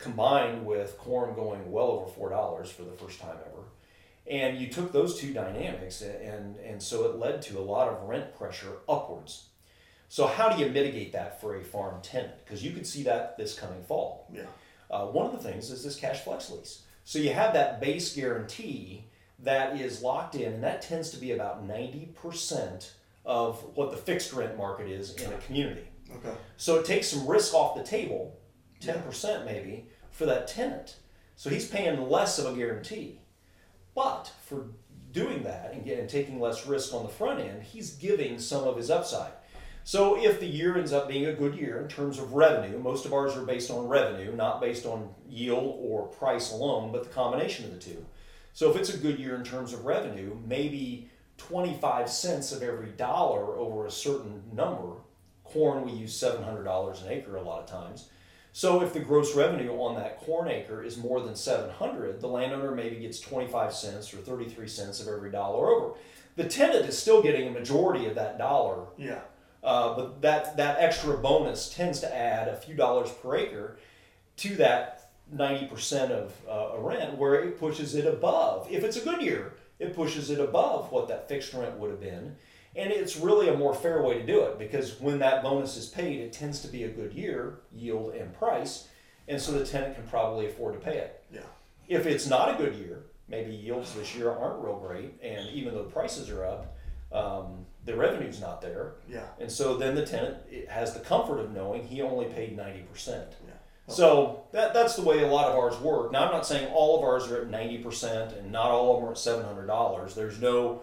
combined 0.00 0.66
with 0.66 0.98
corn 0.98 1.34
going 1.34 1.70
well 1.70 1.88
over 1.88 2.10
four 2.10 2.30
dollars 2.30 2.70
for 2.70 2.82
the 2.82 2.92
first 2.92 3.20
time 3.20 3.36
ever. 3.46 3.62
And 4.26 4.58
you 4.58 4.68
took 4.68 4.92
those 4.92 5.18
two 5.18 5.32
dynamics, 5.32 6.02
and, 6.02 6.56
and 6.58 6.82
so 6.82 7.04
it 7.06 7.16
led 7.16 7.42
to 7.42 7.58
a 7.58 7.60
lot 7.60 7.88
of 7.88 8.08
rent 8.08 8.36
pressure 8.36 8.76
upwards. 8.88 9.46
So, 10.08 10.26
how 10.26 10.48
do 10.48 10.62
you 10.62 10.70
mitigate 10.70 11.12
that 11.12 11.40
for 11.40 11.56
a 11.56 11.64
farm 11.64 12.00
tenant? 12.02 12.34
Because 12.44 12.64
you 12.64 12.72
could 12.72 12.86
see 12.86 13.04
that 13.04 13.38
this 13.38 13.58
coming 13.58 13.82
fall. 13.84 14.28
Yeah. 14.32 14.42
Uh, 14.90 15.06
one 15.06 15.26
of 15.26 15.32
the 15.32 15.38
things 15.38 15.70
is 15.70 15.84
this 15.84 15.96
cash 15.96 16.20
flex 16.20 16.50
lease. 16.50 16.82
So, 17.04 17.18
you 17.18 17.32
have 17.32 17.52
that 17.54 17.80
base 17.80 18.14
guarantee 18.14 19.04
that 19.42 19.80
is 19.80 20.02
locked 20.02 20.34
in, 20.34 20.52
and 20.54 20.64
that 20.64 20.82
tends 20.82 21.10
to 21.10 21.16
be 21.16 21.32
about 21.32 21.66
90% 21.66 22.90
of 23.24 23.62
what 23.74 23.90
the 23.90 23.96
fixed 23.96 24.32
rent 24.32 24.56
market 24.56 24.88
is 24.88 25.14
in 25.14 25.32
a 25.32 25.38
community. 25.38 25.88
Okay. 26.16 26.34
So 26.56 26.78
it 26.78 26.84
takes 26.84 27.08
some 27.08 27.26
risk 27.26 27.54
off 27.54 27.76
the 27.76 27.84
table, 27.84 28.38
10% 28.80 29.44
maybe, 29.44 29.86
for 30.10 30.26
that 30.26 30.48
tenant. 30.48 30.96
So 31.36 31.50
he's 31.50 31.68
paying 31.68 32.08
less 32.08 32.38
of 32.38 32.52
a 32.52 32.56
guarantee. 32.56 33.20
But 33.94 34.30
for 34.44 34.66
doing 35.12 35.42
that 35.42 35.72
and, 35.72 35.84
getting, 35.84 36.06
taking 36.06 36.40
less 36.40 36.66
risk 36.66 36.94
on 36.94 37.02
the 37.02 37.08
front 37.08 37.40
end, 37.40 37.62
he's 37.62 37.94
giving 37.94 38.38
some 38.38 38.64
of 38.64 38.76
his 38.76 38.90
upside. 38.90 39.32
So 39.82 40.22
if 40.22 40.38
the 40.38 40.46
year 40.46 40.76
ends 40.76 40.92
up 40.92 41.08
being 41.08 41.26
a 41.26 41.32
good 41.32 41.54
year 41.54 41.80
in 41.80 41.88
terms 41.88 42.18
of 42.18 42.34
revenue, 42.34 42.78
most 42.78 43.06
of 43.06 43.12
ours 43.12 43.36
are 43.36 43.44
based 43.44 43.70
on 43.70 43.88
revenue, 43.88 44.36
not 44.36 44.60
based 44.60 44.86
on 44.86 45.08
yield 45.28 45.76
or 45.80 46.06
price 46.08 46.52
alone, 46.52 46.92
but 46.92 47.04
the 47.04 47.10
combination 47.10 47.64
of 47.64 47.72
the 47.72 47.78
two. 47.78 48.04
So 48.52 48.70
if 48.70 48.76
it's 48.76 48.94
a 48.94 48.98
good 48.98 49.18
year 49.18 49.34
in 49.34 49.44
terms 49.44 49.72
of 49.72 49.84
revenue, 49.84 50.36
maybe 50.46 51.10
25 51.38 52.10
cents 52.10 52.52
of 52.52 52.62
every 52.62 52.90
dollar 52.90 53.56
over 53.56 53.86
a 53.86 53.90
certain 53.90 54.42
number. 54.52 54.96
Corn, 55.42 55.84
we 55.84 55.92
use 55.92 56.20
$700 56.20 57.02
an 57.02 57.08
acre 57.10 57.36
a 57.36 57.42
lot 57.42 57.60
of 57.60 57.66
times. 57.66 58.10
So 58.52 58.82
if 58.82 58.92
the 58.92 59.00
gross 59.00 59.34
revenue 59.36 59.72
on 59.72 59.94
that 59.96 60.20
corn 60.20 60.48
acre 60.48 60.82
is 60.82 60.96
more 60.96 61.20
than 61.20 61.36
700, 61.36 62.20
the 62.20 62.26
landowner 62.26 62.72
maybe 62.72 62.96
gets 62.96 63.20
25 63.20 63.72
cents 63.72 64.12
or 64.12 64.18
33 64.18 64.66
cents 64.66 65.00
of 65.00 65.08
every 65.08 65.30
dollar 65.30 65.68
over. 65.68 65.94
The 66.36 66.44
tenant 66.44 66.86
is 66.86 66.98
still 66.98 67.22
getting 67.22 67.48
a 67.48 67.50
majority 67.50 68.06
of 68.06 68.14
that 68.16 68.38
dollar. 68.38 68.86
Yeah. 68.98 69.20
Uh, 69.62 69.94
but 69.94 70.22
that, 70.22 70.56
that 70.56 70.78
extra 70.80 71.16
bonus 71.16 71.72
tends 71.72 72.00
to 72.00 72.14
add 72.14 72.48
a 72.48 72.56
few 72.56 72.74
dollars 72.74 73.10
per 73.10 73.36
acre 73.36 73.76
to 74.38 74.56
that 74.56 75.10
90% 75.34 76.10
of 76.10 76.34
uh, 76.48 76.76
a 76.76 76.80
rent 76.80 77.16
where 77.16 77.34
it 77.34 77.60
pushes 77.60 77.94
it 77.94 78.06
above. 78.06 78.66
If 78.70 78.82
it's 78.82 78.96
a 78.96 79.04
good 79.04 79.22
year, 79.22 79.54
it 79.78 79.94
pushes 79.94 80.30
it 80.30 80.40
above 80.40 80.90
what 80.90 81.08
that 81.08 81.28
fixed 81.28 81.52
rent 81.54 81.78
would 81.78 81.90
have 81.90 82.00
been. 82.00 82.36
And 82.76 82.92
it's 82.92 83.16
really 83.16 83.48
a 83.48 83.56
more 83.56 83.74
fair 83.74 84.02
way 84.02 84.18
to 84.18 84.26
do 84.26 84.42
it 84.42 84.58
because 84.58 85.00
when 85.00 85.18
that 85.18 85.42
bonus 85.42 85.76
is 85.76 85.86
paid, 85.86 86.20
it 86.20 86.32
tends 86.32 86.60
to 86.60 86.68
be 86.68 86.84
a 86.84 86.88
good 86.88 87.12
year, 87.12 87.60
yield 87.72 88.14
and 88.14 88.32
price, 88.32 88.88
and 89.26 89.40
so 89.40 89.52
the 89.52 89.66
tenant 89.66 89.96
can 89.96 90.06
probably 90.06 90.46
afford 90.46 90.74
to 90.74 90.80
pay 90.80 90.98
it. 90.98 91.22
Yeah. 91.32 91.40
If 91.88 92.06
it's 92.06 92.28
not 92.28 92.54
a 92.54 92.62
good 92.62 92.76
year, 92.76 93.02
maybe 93.28 93.52
yields 93.52 93.94
this 93.94 94.14
year 94.14 94.30
aren't 94.30 94.62
real 94.64 94.78
great, 94.78 95.14
and 95.22 95.48
even 95.50 95.74
though 95.74 95.84
prices 95.84 96.30
are 96.30 96.44
up, 96.44 96.76
um, 97.12 97.66
the 97.84 97.96
revenue's 97.96 98.40
not 98.40 98.60
there. 98.60 98.92
Yeah. 99.08 99.26
And 99.40 99.50
so 99.50 99.76
then 99.76 99.94
the 99.94 100.06
tenant 100.06 100.36
has 100.68 100.94
the 100.94 101.00
comfort 101.00 101.38
of 101.38 101.52
knowing 101.52 101.86
he 101.86 102.02
only 102.02 102.26
paid 102.26 102.56
90%. 102.56 102.84
Yeah. 103.06 103.54
So 103.88 104.44
that, 104.52 104.72
that's 104.72 104.94
the 104.94 105.02
way 105.02 105.22
a 105.24 105.26
lot 105.26 105.48
of 105.48 105.56
ours 105.56 105.78
work. 105.80 106.12
Now, 106.12 106.26
I'm 106.26 106.32
not 106.32 106.46
saying 106.46 106.68
all 106.72 106.98
of 106.98 107.04
ours 107.04 107.28
are 107.30 107.42
at 107.42 107.50
90% 107.50 108.38
and 108.38 108.52
not 108.52 108.70
all 108.70 108.94
of 108.94 109.00
them 109.00 109.08
are 109.08 109.12
at 109.12 109.66
$700. 109.66 110.14
There's 110.14 110.40
no 110.40 110.82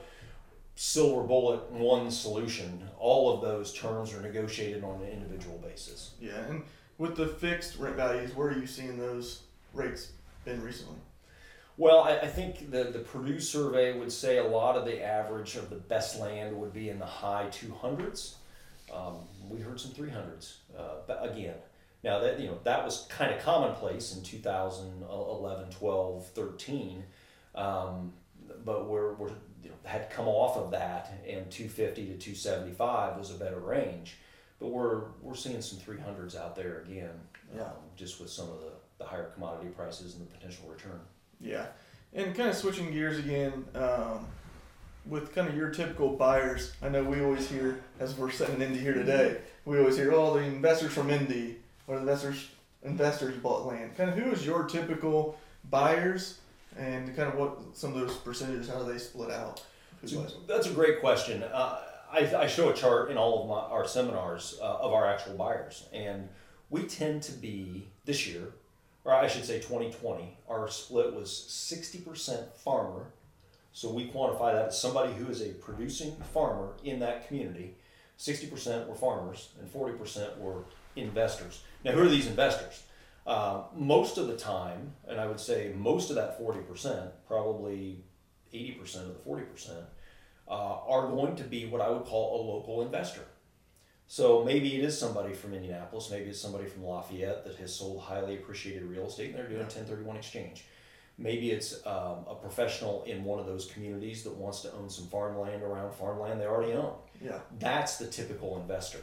silver 0.77 1.23
bullet 1.23 1.71
one 1.71 2.11
solution. 2.11 2.87
All 2.99 3.33
of 3.33 3.41
those 3.41 3.73
terms 3.73 4.13
are 4.13 4.21
negotiated 4.21 4.83
on 4.83 5.01
an 5.01 5.09
individual 5.09 5.57
basis. 5.57 6.11
Yeah. 6.21 6.37
And 6.47 6.63
with 6.99 7.15
the 7.15 7.27
fixed 7.27 7.79
rent 7.79 7.95
values, 7.95 8.35
where 8.35 8.49
are 8.49 8.57
you 8.57 8.67
seeing 8.67 8.97
those 8.97 9.41
rates 9.73 10.11
been 10.45 10.61
recently? 10.61 10.99
Well, 11.77 12.03
I, 12.03 12.17
I 12.19 12.27
think 12.27 12.69
the, 12.69 12.85
the 12.85 12.99
Purdue 12.99 13.39
survey 13.39 13.97
would 13.97 14.11
say 14.11 14.37
a 14.37 14.43
lot 14.43 14.75
of 14.75 14.85
the 14.85 15.03
average 15.03 15.55
of 15.55 15.71
the 15.71 15.75
best 15.75 16.19
land 16.19 16.55
would 16.55 16.73
be 16.73 16.89
in 16.89 16.99
the 16.99 17.05
high 17.05 17.47
200s. 17.51 18.35
Um, 18.93 19.17
we 19.49 19.59
heard 19.59 19.79
some 19.79 19.91
300s. 19.91 20.57
Uh, 20.77 20.97
but 21.07 21.27
again, 21.27 21.55
now 22.03 22.19
that 22.19 22.39
you 22.39 22.47
know 22.47 22.59
that 22.63 22.85
was 22.85 23.07
kind 23.09 23.33
of 23.33 23.41
commonplace 23.41 24.15
in 24.15 24.21
2011, 24.21 25.71
12, 25.71 26.27
13, 26.27 27.03
um, 27.55 28.13
but 28.63 28.87
we're, 28.87 29.13
we're 29.15 29.31
you 29.63 29.69
know, 29.69 29.75
had 29.83 30.09
come 30.09 30.27
off 30.27 30.57
of 30.57 30.71
that, 30.71 31.11
and 31.27 31.49
250 31.49 32.05
to 32.07 32.17
275 32.17 33.17
was 33.17 33.31
a 33.31 33.35
better 33.35 33.59
range. 33.59 34.15
But 34.59 34.67
we're 34.69 35.01
we're 35.21 35.35
seeing 35.35 35.61
some 35.61 35.79
300s 35.79 36.35
out 36.35 36.55
there 36.55 36.79
again, 36.87 37.11
Yeah. 37.55 37.63
um, 37.63 37.71
just 37.95 38.19
with 38.19 38.29
some 38.29 38.49
of 38.49 38.59
the, 38.61 38.71
the 38.97 39.05
higher 39.05 39.29
commodity 39.35 39.69
prices 39.69 40.15
and 40.15 40.27
the 40.27 40.31
potential 40.31 40.67
return. 40.69 40.99
Yeah. 41.39 41.67
And 42.13 42.35
kind 42.35 42.49
of 42.49 42.55
switching 42.55 42.91
gears 42.91 43.19
again, 43.19 43.65
um, 43.75 44.25
with 45.05 45.33
kind 45.35 45.47
of 45.47 45.55
your 45.55 45.69
typical 45.69 46.15
buyers, 46.15 46.73
I 46.81 46.89
know 46.89 47.03
we 47.03 47.21
always 47.21 47.47
hear, 47.47 47.79
as 47.99 48.17
we're 48.17 48.31
sitting 48.31 48.61
into 48.61 48.79
here 48.79 48.93
today, 48.93 49.37
we 49.65 49.77
always 49.79 49.95
hear, 49.97 50.11
oh, 50.13 50.33
the 50.33 50.39
investors 50.41 50.91
from 50.93 51.09
Indy 51.09 51.57
or 51.85 51.95
the 51.95 52.01
investors 52.01 52.49
investors 52.83 53.35
bought 53.37 53.65
land. 53.65 53.95
Kind 53.97 54.09
of 54.09 54.17
who 54.17 54.31
is 54.31 54.45
your 54.45 54.63
typical 54.65 55.37
buyers, 55.69 56.39
and 56.77 57.15
kind 57.15 57.27
of 57.29 57.35
what 57.35 57.59
some 57.73 57.93
of 57.93 57.99
those 57.99 58.15
percentages, 58.17 58.69
how 58.69 58.79
do 58.83 58.91
they 58.91 58.99
split 58.99 59.31
out? 59.31 59.61
That's 60.47 60.67
a 60.67 60.71
great 60.71 60.99
question. 60.99 61.43
Uh, 61.43 61.79
I, 62.11 62.19
I 62.35 62.47
show 62.47 62.69
a 62.69 62.73
chart 62.73 63.11
in 63.11 63.17
all 63.17 63.43
of 63.43 63.49
my, 63.49 63.75
our 63.75 63.87
seminars 63.87 64.57
uh, 64.61 64.77
of 64.77 64.93
our 64.93 65.07
actual 65.07 65.33
buyers, 65.35 65.87
and 65.91 66.29
we 66.69 66.83
tend 66.83 67.23
to 67.23 67.31
be 67.31 67.87
this 68.05 68.27
year, 68.27 68.53
or 69.03 69.13
I 69.13 69.27
should 69.27 69.45
say 69.45 69.57
2020, 69.57 70.37
our 70.49 70.67
split 70.67 71.13
was 71.13 71.29
60% 71.29 72.53
farmer. 72.53 73.07
So 73.73 73.89
we 73.89 74.09
quantify 74.09 74.53
that 74.53 74.69
as 74.69 74.81
somebody 74.81 75.13
who 75.13 75.27
is 75.29 75.41
a 75.41 75.49
producing 75.49 76.15
farmer 76.33 76.73
in 76.83 76.99
that 76.99 77.27
community. 77.27 77.75
60% 78.17 78.87
were 78.87 78.95
farmers, 78.95 79.49
and 79.59 79.71
40% 79.71 80.39
were 80.39 80.63
investors. 80.95 81.61
Now, 81.83 81.91
who 81.91 82.01
are 82.01 82.09
these 82.09 82.25
investors? 82.27 82.83
Uh, 83.27 83.63
most 83.75 84.17
of 84.17 84.27
the 84.27 84.37
time, 84.37 84.93
and 85.05 85.19
I 85.19 85.27
would 85.27 85.39
say 85.39 85.73
most 85.75 86.09
of 86.09 86.15
that 86.15 86.41
40%, 86.41 87.11
probably 87.27 88.05
80% 88.53 89.01
of 89.01 89.07
the 89.07 89.29
40%, 89.29 89.83
uh, 90.47 90.51
are 90.51 91.09
going 91.09 91.35
to 91.35 91.43
be 91.43 91.65
what 91.65 91.81
I 91.81 91.89
would 91.89 92.05
call 92.05 92.39
a 92.39 92.41
local 92.49 92.81
investor. 92.83 93.25
So 94.07 94.45
maybe 94.45 94.77
it 94.77 94.85
is 94.85 94.97
somebody 94.97 95.33
from 95.33 95.53
Indianapolis, 95.53 96.09
maybe 96.09 96.29
it's 96.29 96.39
somebody 96.39 96.69
from 96.69 96.85
Lafayette 96.85 97.43
that 97.43 97.57
has 97.57 97.75
sold 97.75 98.01
highly 98.01 98.35
appreciated 98.35 98.83
real 98.83 99.07
estate 99.07 99.31
and 99.31 99.35
they're 99.35 99.49
doing 99.49 99.59
a 99.59 99.63
1031 99.63 100.15
exchange. 100.15 100.63
Maybe 101.17 101.51
it's 101.51 101.85
um, 101.85 102.23
a 102.29 102.37
professional 102.39 103.03
in 103.03 103.25
one 103.25 103.39
of 103.39 103.45
those 103.45 103.65
communities 103.65 104.23
that 104.23 104.33
wants 104.35 104.61
to 104.61 104.71
own 104.71 104.89
some 104.89 105.07
farmland 105.07 105.63
around 105.63 105.93
farmland 105.95 106.39
they 106.39 106.45
already 106.45 106.73
own. 106.73 106.93
Yeah. 107.21 107.39
That's 107.59 107.97
the 107.97 108.07
typical 108.07 108.57
investor. 108.61 108.99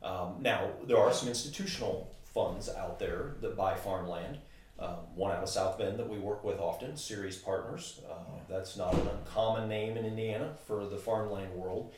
Um, 0.00 0.36
now, 0.40 0.70
there 0.86 0.98
are 0.98 1.12
some 1.12 1.28
institutional 1.28 2.13
funds 2.34 2.68
out 2.68 2.98
there 2.98 3.36
that 3.40 3.56
buy 3.56 3.74
farmland. 3.76 4.38
Um, 4.76 4.96
one 5.14 5.30
out 5.30 5.42
of 5.42 5.48
South 5.48 5.78
Bend 5.78 5.98
that 6.00 6.08
we 6.08 6.18
work 6.18 6.42
with 6.42 6.58
often, 6.58 6.96
Ceres 6.96 7.36
Partners. 7.36 8.00
Uh, 8.10 8.14
that's 8.48 8.76
not 8.76 8.92
an 8.92 9.06
uncommon 9.06 9.68
name 9.68 9.96
in 9.96 10.04
Indiana 10.04 10.50
for 10.66 10.84
the 10.86 10.96
farmland 10.96 11.52
world. 11.54 11.92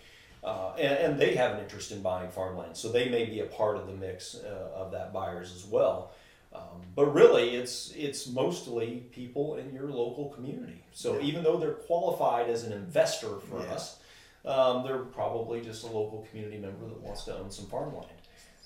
Uh, 0.44 0.74
and, 0.78 0.92
and 1.12 1.18
they 1.18 1.34
have 1.34 1.52
an 1.52 1.60
interest 1.60 1.90
in 1.90 2.02
buying 2.02 2.30
farmland, 2.30 2.76
so 2.76 2.92
they 2.92 3.08
may 3.08 3.24
be 3.24 3.40
a 3.40 3.46
part 3.46 3.76
of 3.76 3.86
the 3.86 3.94
mix 3.94 4.36
uh, 4.36 4.70
of 4.74 4.92
that 4.92 5.12
buyers 5.12 5.52
as 5.56 5.64
well. 5.64 6.12
Um, 6.52 6.82
but 6.94 7.06
really, 7.12 7.56
it's 7.56 7.92
it's 7.96 8.28
mostly 8.28 9.06
people 9.10 9.56
in 9.56 9.74
your 9.74 9.88
local 9.88 10.28
community. 10.28 10.84
So 10.92 11.14
Yeah. 11.18 11.24
even 11.26 11.42
though 11.44 11.56
they're 11.56 11.72
qualified 11.72 12.48
as 12.48 12.62
an 12.64 12.72
investor 12.72 13.38
for 13.48 13.58
Yeah. 13.60 13.74
us, 13.74 13.98
um, 14.44 14.84
they're 14.84 14.98
probably 14.98 15.62
just 15.62 15.82
a 15.82 15.86
local 15.86 16.26
community 16.30 16.58
member 16.58 16.86
that 16.88 17.00
wants 17.00 17.24
to 17.24 17.36
own 17.36 17.50
some 17.50 17.66
farmland. 17.66 18.06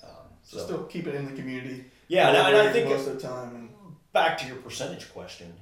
Um, 0.03 0.09
So, 0.51 0.65
still 0.65 0.83
keep 0.83 1.07
it 1.07 1.15
in 1.15 1.25
the 1.25 1.31
community. 1.39 1.85
yeah, 2.07 2.27
and, 2.29 2.37
I- 2.37 2.49
and 2.49 2.57
I 2.69 2.71
think 2.73 2.89
most 2.89 3.07
of 3.07 3.15
the 3.15 3.27
time. 3.27 3.55
And, 3.55 3.69
back 4.13 4.37
to 4.39 4.45
your 4.47 4.57
percentage 4.57 5.11
question, 5.13 5.53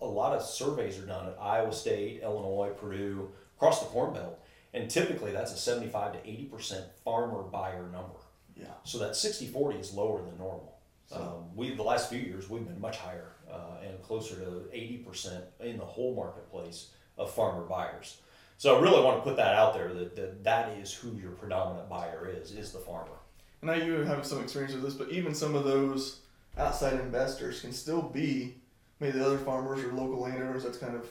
a 0.00 0.06
lot 0.06 0.32
of 0.34 0.42
surveys 0.42 0.98
are 0.98 1.04
done 1.06 1.26
at 1.28 1.36
Iowa 1.40 1.72
State, 1.72 2.22
Illinois, 2.22 2.70
Purdue, 2.80 3.30
across 3.56 3.80
the 3.80 3.86
Corn 3.86 4.14
Belt, 4.14 4.38
and 4.72 4.88
typically 4.90 5.32
that's 5.32 5.52
a 5.52 5.56
75 5.58 6.14
to 6.14 6.18
80 6.28 6.44
percent 6.46 6.84
farmer 7.04 7.42
buyer 7.42 7.82
number. 7.92 8.16
yeah. 8.56 8.64
So 8.84 8.96
that 8.98 9.12
60-40 9.12 9.78
is 9.80 9.92
lower 9.92 10.22
than 10.22 10.38
normal. 10.38 10.78
So- 11.06 11.16
Um, 11.16 11.54
we 11.56 11.74
the 11.74 11.82
last 11.82 12.08
few 12.08 12.18
years 12.20 12.48
we've 12.48 12.66
been 12.66 12.80
much 12.80 12.96
higher 12.96 13.32
uh, 13.50 13.84
and 13.86 14.00
closer 14.02 14.36
to 14.36 14.64
80 14.72 14.98
percent 14.98 15.44
in 15.60 15.76
the 15.76 15.84
whole 15.84 16.14
marketplace 16.14 16.90
of 17.18 17.30
farmer 17.34 17.64
buyers. 17.66 18.18
So 18.56 18.76
I 18.76 18.80
really 18.80 19.02
want 19.02 19.18
to 19.18 19.22
put 19.22 19.36
that 19.36 19.54
out 19.54 19.74
there 19.74 19.92
that, 19.92 20.16
that 20.16 20.44
that 20.44 20.78
is 20.78 20.92
who 20.94 21.10
your 21.16 21.32
predominant 21.32 21.88
buyer 21.90 22.30
is 22.40 22.52
is 22.52 22.72
the 22.72 22.78
farmer. 22.78 23.18
I 23.62 23.66
know 23.66 23.74
you 23.74 23.92
have 24.04 24.24
some 24.26 24.42
experience 24.42 24.72
with 24.74 24.82
this, 24.82 24.94
but 24.94 25.10
even 25.10 25.34
some 25.34 25.54
of 25.54 25.64
those 25.64 26.20
outside 26.56 26.94
investors 26.94 27.60
can 27.60 27.72
still 27.72 28.02
be 28.02 28.54
maybe 29.00 29.18
the 29.18 29.24
other 29.26 29.38
farmers 29.38 29.82
or 29.84 29.92
local 29.92 30.20
landowners 30.20 30.64
that's 30.64 30.78
kind 30.78 30.94
of 30.94 31.08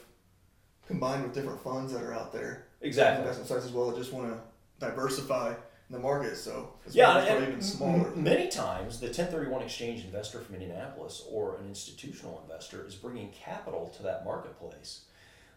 combined 0.86 1.22
with 1.22 1.32
different 1.34 1.60
funds 1.62 1.92
that 1.92 2.02
are 2.02 2.12
out 2.12 2.32
there. 2.32 2.66
Exactly. 2.80 3.20
Investment 3.22 3.48
sites 3.48 3.64
as 3.66 3.72
well 3.72 3.90
that 3.90 3.96
just 3.98 4.12
want 4.12 4.28
to 4.32 4.38
diversify 4.84 5.54
the 5.90 5.98
market. 5.98 6.36
So 6.36 6.72
it's 6.86 6.94
Yeah, 6.94 7.12
probably 7.12 7.30
and 7.30 7.48
even 7.48 7.62
smaller. 7.62 8.10
many 8.16 8.48
times 8.48 9.00
the 9.00 9.06
1031 9.06 9.62
exchange 9.62 10.04
investor 10.04 10.40
from 10.40 10.54
Indianapolis 10.56 11.24
or 11.30 11.56
an 11.56 11.66
institutional 11.68 12.40
investor 12.44 12.84
is 12.86 12.94
bringing 12.94 13.30
capital 13.30 13.88
to 13.96 14.02
that 14.04 14.24
marketplace 14.24 15.02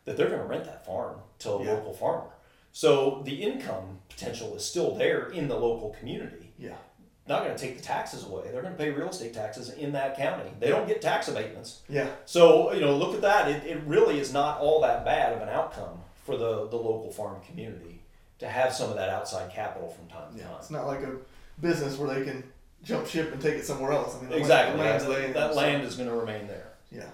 that 0.06 0.18
they're 0.18 0.28
going 0.30 0.42
to 0.42 0.46
rent 0.48 0.66
that 0.66 0.86
farm 0.86 1.20
to 1.40 1.52
a 1.54 1.64
Yeah. 1.64 1.74
local 1.74 1.94
farmer. 1.94 2.30
So 2.72 3.22
the 3.26 3.42
income 3.44 4.00
potential 4.10 4.56
is 4.56 4.66
still 4.66 4.96
there 4.96 5.30
in 5.30 5.48
the 5.48 5.56
local 5.56 5.92
community. 6.00 6.43
Yeah, 6.64 6.76
Not 7.28 7.44
going 7.44 7.56
to 7.56 7.62
take 7.62 7.78
the 7.78 7.84
taxes 7.84 8.26
away. 8.26 8.44
They're 8.52 8.62
going 8.62 8.74
to 8.74 8.80
pay 8.82 8.90
real 8.92 9.10
estate 9.10 9.34
taxes 9.34 9.70
in 9.70 9.92
that 9.92 10.16
county. 10.18 10.50
They 10.60 10.70
don't 10.70 10.88
get 10.88 11.02
tax 11.02 11.28
abatements. 11.28 11.82
yeah, 11.90 12.08
So, 12.26 12.72
you 12.74 12.82
know, 12.82 12.96
look 12.96 13.14
at 13.16 13.22
that. 13.22 13.50
It, 13.50 13.66
it 13.66 13.82
really 13.86 14.20
is 14.20 14.32
not 14.34 14.60
all 14.60 14.82
that 14.82 15.04
bad 15.04 15.34
of 15.34 15.42
an 15.42 15.50
outcome 15.50 16.00
for 16.26 16.38
the, 16.38 16.68
the 16.70 16.78
local 16.78 17.12
farm 17.12 17.42
community 17.48 18.02
to 18.40 18.48
have 18.48 18.74
some 18.74 18.90
of 18.90 18.96
that 18.96 19.10
outside 19.10 19.52
capital 19.52 19.90
from 19.90 20.08
time 20.08 20.32
to 20.34 20.40
yeah. 20.40 20.48
time. 20.48 20.56
It's 20.60 20.72
not 20.72 20.88
like 20.88 21.02
a 21.02 21.18
business 21.62 21.98
where 21.98 22.14
they 22.14 22.24
can 22.26 22.44
jump 22.84 23.08
ship 23.08 23.32
and 23.32 23.42
take 23.42 23.56
it 23.56 23.66
somewhere 23.66 23.92
else. 23.92 24.16
I 24.18 24.24
mean, 24.24 24.34
Exactly. 24.34 24.80
Land, 24.80 25.02
that 25.02 25.10
land's 25.10 25.34
that 25.34 25.56
land 25.56 25.84
is 25.84 25.96
going 25.96 26.10
to 26.10 26.16
remain 26.16 26.48
there. 26.48 26.74
Yeah. 26.92 27.10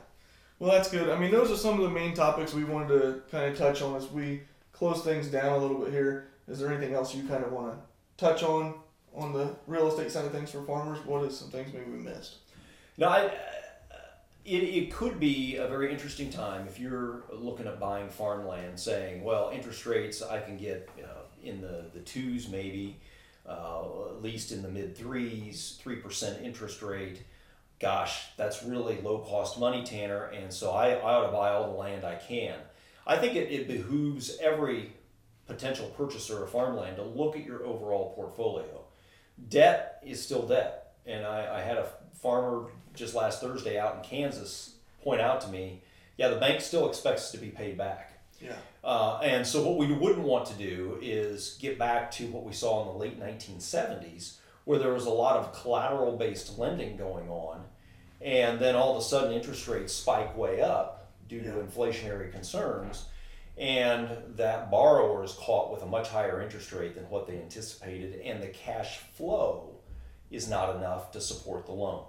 Well, 0.60 0.72
that's 0.72 0.90
good. 0.92 1.10
I 1.10 1.18
mean, 1.18 1.32
those 1.32 1.52
are 1.52 1.56
some 1.56 1.76
of 1.80 1.82
the 1.82 1.90
main 1.90 2.14
topics 2.14 2.54
we 2.54 2.64
wanted 2.66 2.90
to 3.00 3.22
kind 3.32 3.52
of 3.52 3.58
touch 3.58 3.82
on 3.82 3.96
as 3.96 4.12
we 4.12 4.42
close 4.74 5.04
things 5.04 5.28
down 5.28 5.54
a 5.54 5.58
little 5.58 5.78
bit 5.78 5.92
here. 5.92 6.30
Is 6.48 6.60
there 6.60 6.72
anything 6.72 6.94
else 6.94 7.16
you 7.16 7.24
kind 7.28 7.44
of 7.44 7.52
want 7.52 7.74
to 7.74 7.80
touch 8.18 8.44
on 8.44 8.74
on 9.20 9.34
the 9.34 9.56
real 9.68 9.88
estate 9.88 10.12
side 10.12 10.26
of 10.26 10.32
things 10.32 10.52
for 10.52 10.64
farmers? 10.64 11.00
What 11.06 11.24
is 11.26 11.38
some 11.38 11.50
things 11.50 11.74
maybe 11.74 11.92
we 11.92 11.98
missed? 11.98 12.38
Now, 12.98 13.10
I, 13.10 13.26
uh, 13.26 13.32
it, 14.46 14.64
it 14.64 14.94
could 14.94 15.20
be 15.20 15.58
a 15.58 15.68
very 15.68 15.92
interesting 15.92 16.30
time 16.30 16.68
if 16.68 16.80
you're 16.80 17.24
looking 17.32 17.68
at 17.68 17.80
buying 17.80 18.10
farmland, 18.10 18.80
saying, 18.80 19.24
well, 19.24 19.52
interest 19.54 19.86
rates 19.86 20.22
I 20.22 20.40
can 20.40 20.58
get 20.58 20.90
uh, 21.04 21.24
in 21.44 21.62
the, 21.62 21.86
the 21.94 22.00
twos 22.00 22.50
maybe, 22.50 23.00
uh, 23.48 24.10
at 24.10 24.22
least 24.22 24.52
in 24.52 24.62
the 24.62 24.70
mid 24.70 24.98
threes, 24.98 25.80
3% 25.84 26.44
interest 26.44 26.82
rate. 26.82 27.24
Gosh, 27.80 28.26
that's 28.36 28.64
really 28.64 29.00
low 29.02 29.20
cost 29.20 29.58
money, 29.58 29.84
Tanner, 29.84 30.26
and 30.26 30.52
so 30.52 30.72
I, 30.72 30.92
I 30.92 31.14
ought 31.14 31.28
to 31.28 31.32
buy 31.32 31.52
all 31.52 31.72
the 31.72 31.78
land 31.78 32.04
I 32.04 32.16
can. 32.16 32.56
I 33.08 33.18
think 33.18 33.36
it, 33.36 33.52
it 33.52 33.68
behooves 33.68 34.38
every 34.42 34.94
potential 35.48 35.88
purchaser 35.98 36.44
of 36.44 36.52
farmland 36.52 36.98
to 36.98 37.04
look 37.04 37.36
at 37.36 37.46
your 37.46 37.66
overall 37.66 38.14
portfolio. 38.16 38.79
Debt 39.48 40.02
is 40.06 40.24
still 40.24 40.46
debt. 40.48 40.94
And 41.06 41.26
I, 41.26 41.58
I 41.58 41.62
had 41.62 41.78
a 41.78 41.88
farmer 42.22 42.68
just 42.94 43.16
last 43.16 43.42
Thursday 43.42 43.80
out 43.80 43.96
in 43.96 44.02
Kansas 44.02 44.76
point 45.04 45.22
out 45.22 45.42
to 45.42 45.48
me, 45.50 45.82
yeah, 46.18 46.28
the 46.28 46.36
bank 46.36 46.62
still 46.62 46.90
expects 46.90 47.32
to 47.32 47.38
be 47.38 47.48
paid 47.48 47.78
back. 47.78 48.14
Yeah, 48.42 48.56
Uh, 48.86 49.20
and 49.22 49.46
so, 49.46 49.68
what 49.68 49.78
we 49.78 49.94
wouldn't 49.94 50.26
want 50.26 50.46
to 50.46 50.54
do 50.54 50.98
is 51.02 51.58
get 51.60 51.78
back 51.78 52.10
to 52.12 52.28
what 52.28 52.46
we 52.46 52.54
saw 52.54 52.82
in 52.82 52.88
the 52.88 52.94
late 52.94 53.20
1970s, 53.20 54.38
where 54.64 54.80
there 54.80 54.94
was 54.94 55.06
a 55.06 55.10
lot 55.10 55.36
of 55.36 55.52
collateral 55.62 56.16
based 56.16 56.58
lending 56.58 56.96
going 56.96 57.30
on, 57.30 57.66
and 58.22 58.58
then 58.58 58.76
all 58.76 58.96
of 58.96 59.02
a 59.02 59.06
sudden 59.06 59.34
interest 59.34 59.68
rates 59.68 59.92
spike 59.92 60.38
way 60.38 60.62
up 60.62 61.12
due 61.28 61.42
to 61.42 61.50
inflationary 61.50 62.32
concerns, 62.32 63.06
and 63.60 64.10
that 64.38 64.72
borrower 64.72 65.24
is 65.24 65.34
caught 65.34 65.72
with 65.72 65.84
a 65.84 65.86
much 65.86 66.08
higher 66.08 66.42
interest 66.42 66.72
rate 66.72 66.96
than 66.96 67.10
what 67.10 67.28
they 67.28 67.38
anticipated, 67.38 68.22
and 68.22 68.42
the 68.42 68.48
cash 68.48 69.00
flow 69.16 69.76
is 70.32 70.50
not 70.50 70.76
enough 70.78 71.12
to 71.12 71.20
support 71.20 71.66
the 71.66 71.74
loan. 71.74 72.06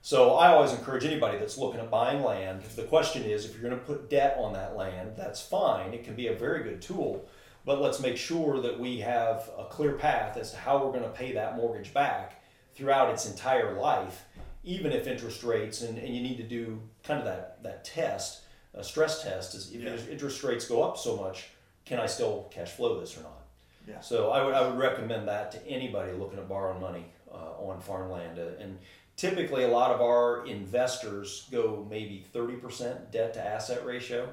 So 0.00 0.34
I 0.34 0.48
always 0.48 0.72
encourage 0.72 1.04
anybody 1.04 1.38
that's 1.38 1.58
looking 1.58 1.80
at 1.80 1.90
buying 1.90 2.22
land. 2.22 2.62
The 2.76 2.84
question 2.84 3.22
is, 3.24 3.44
if 3.44 3.52
you're 3.52 3.68
going 3.68 3.80
to 3.80 3.86
put 3.86 4.10
debt 4.10 4.36
on 4.38 4.52
that 4.52 4.76
land, 4.76 5.12
that's 5.16 5.40
fine. 5.40 5.92
It 5.92 6.04
can 6.04 6.14
be 6.14 6.28
a 6.28 6.34
very 6.34 6.62
good 6.62 6.80
tool, 6.80 7.28
but 7.64 7.80
let's 7.80 8.00
make 8.00 8.16
sure 8.16 8.60
that 8.60 8.78
we 8.78 8.98
have 9.00 9.50
a 9.58 9.64
clear 9.64 9.92
path 9.92 10.36
as 10.36 10.52
to 10.52 10.56
how 10.56 10.84
we're 10.84 10.92
going 10.92 11.04
to 11.04 11.08
pay 11.08 11.32
that 11.32 11.56
mortgage 11.56 11.92
back 11.92 12.42
throughout 12.74 13.10
its 13.10 13.28
entire 13.28 13.78
life, 13.78 14.24
even 14.62 14.92
if 14.92 15.08
interest 15.08 15.42
rates 15.42 15.82
and, 15.82 15.98
and 15.98 16.14
you 16.14 16.22
need 16.22 16.36
to 16.36 16.42
do 16.44 16.80
kind 17.02 17.18
of 17.18 17.24
that 17.24 17.62
that 17.62 17.84
test, 17.84 18.41
a 18.74 18.82
stress 18.84 19.22
test, 19.22 19.54
is 19.54 19.72
if 19.72 19.82
Yeah. 19.82 19.96
interest 20.10 20.42
rates 20.42 20.66
go 20.66 20.82
up 20.82 20.96
so 20.96 21.16
much, 21.16 21.48
can 21.84 21.98
I 22.00 22.06
still 22.06 22.48
cash 22.50 22.70
flow 22.70 22.98
this 23.00 23.16
or 23.16 23.22
not? 23.22 23.42
Yeah. 23.86 24.00
So 24.00 24.30
I 24.30 24.42
would, 24.44 24.54
I 24.54 24.66
would 24.66 24.78
recommend 24.78 25.28
that 25.28 25.50
to 25.52 25.66
anybody 25.66 26.12
looking 26.12 26.38
at 26.38 26.48
borrowing 26.48 26.80
money 26.80 27.06
uh, 27.30 27.58
on 27.58 27.80
farmland. 27.80 28.38
Uh, 28.38 28.60
and 28.60 28.78
typically, 29.16 29.64
a 29.64 29.68
lot 29.68 29.90
of 29.90 30.00
our 30.00 30.46
investors 30.46 31.48
go 31.50 31.86
maybe 31.90 32.24
30% 32.32 33.10
debt 33.10 33.34
to 33.34 33.44
asset 33.44 33.84
ratio, 33.84 34.28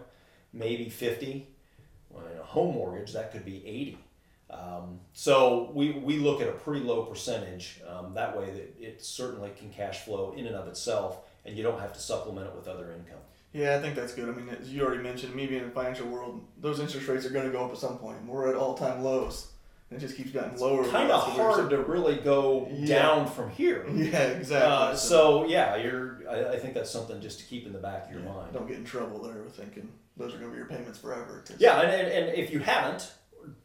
maybe 0.53 0.89
50. 0.89 1.47
Well, 2.09 2.25
in 2.27 2.37
a 2.37 2.43
home 2.43 2.75
mortgage, 2.75 3.13
that 3.13 3.31
could 3.31 3.45
be 3.45 3.65
80. 3.65 3.97
Um, 4.51 4.99
so 5.13 5.71
we, 5.75 5.91
we 5.91 6.17
look 6.17 6.41
at 6.41 6.47
a 6.47 6.53
pretty 6.53 6.83
low 6.85 7.03
percentage. 7.03 7.81
Um, 7.87 8.13
that 8.15 8.35
way, 8.37 8.45
that 8.51 8.75
it 8.79 9.03
certainly 9.03 9.51
can 9.57 9.69
cash 9.69 9.99
flow 10.05 10.33
in 10.35 10.47
and 10.47 10.55
of 10.55 10.67
itself, 10.67 11.19
and 11.45 11.55
you 11.55 11.61
don't 11.63 11.79
have 11.79 11.93
to 11.93 11.99
supplement 11.99 12.47
it 12.47 12.55
with 12.55 12.67
other 12.67 12.91
income. 12.91 13.19
Yeah, 13.53 13.75
I 13.77 13.81
think 13.81 13.95
that's 13.95 14.13
good. 14.13 14.29
I 14.29 14.31
mean, 14.31 14.49
as 14.49 14.71
you 14.73 14.83
already 14.83 15.01
mentioned, 15.03 15.33
me 15.35 15.47
being 15.47 15.61
in 15.61 15.69
the 15.69 15.73
financial 15.73 16.07
world, 16.07 16.45
those 16.59 16.79
interest 16.79 17.07
rates 17.07 17.25
are 17.25 17.29
going 17.31 17.45
to 17.45 17.51
go 17.51 17.65
up 17.65 17.71
at 17.71 17.77
some 17.77 17.97
point. 17.97 18.23
We're 18.25 18.49
at 18.49 18.55
all 18.55 18.75
time 18.75 19.03
lows. 19.03 19.47
And 19.89 19.97
It 19.97 20.05
just 20.05 20.15
keeps 20.17 20.29
getting 20.31 20.55
lower. 20.59 20.81
over 20.81 20.89
Kind 20.91 21.09
of 21.09 21.19
hard 21.23 21.71
to 21.71 21.79
really 21.79 22.17
go 22.17 22.67
Yeah. 22.71 22.99
down 22.99 23.27
from 23.27 23.49
here. 23.49 23.87
Yeah, 23.95 24.21
exactly. 24.21 24.71
Uh, 24.71 24.95
so 24.95 25.45
yeah, 25.47 25.75
you're. 25.77 26.21
I, 26.29 26.53
I 26.53 26.59
think 26.59 26.75
that's 26.75 26.91
something 26.91 27.19
just 27.21 27.39
to 27.39 27.45
keep 27.45 27.65
in 27.65 27.73
the 27.73 27.79
back 27.79 28.05
of 28.05 28.11
your 28.11 28.21
Yeah, 28.21 28.31
mind. 28.33 28.53
Don't 28.53 28.67
get 28.67 28.77
in 28.77 28.85
trouble 28.85 29.19
there 29.23 29.41
with 29.41 29.55
thinking 29.55 29.89
those 30.15 30.33
are 30.35 30.37
going 30.37 30.51
to 30.51 30.55
be 30.55 30.57
your 30.57 30.67
payments 30.67 30.99
forever. 30.99 31.43
Yeah, 31.57 31.81
and, 31.81 31.89
and, 31.91 32.07
and 32.29 32.37
if 32.37 32.51
you 32.51 32.59
haven't, 32.59 33.11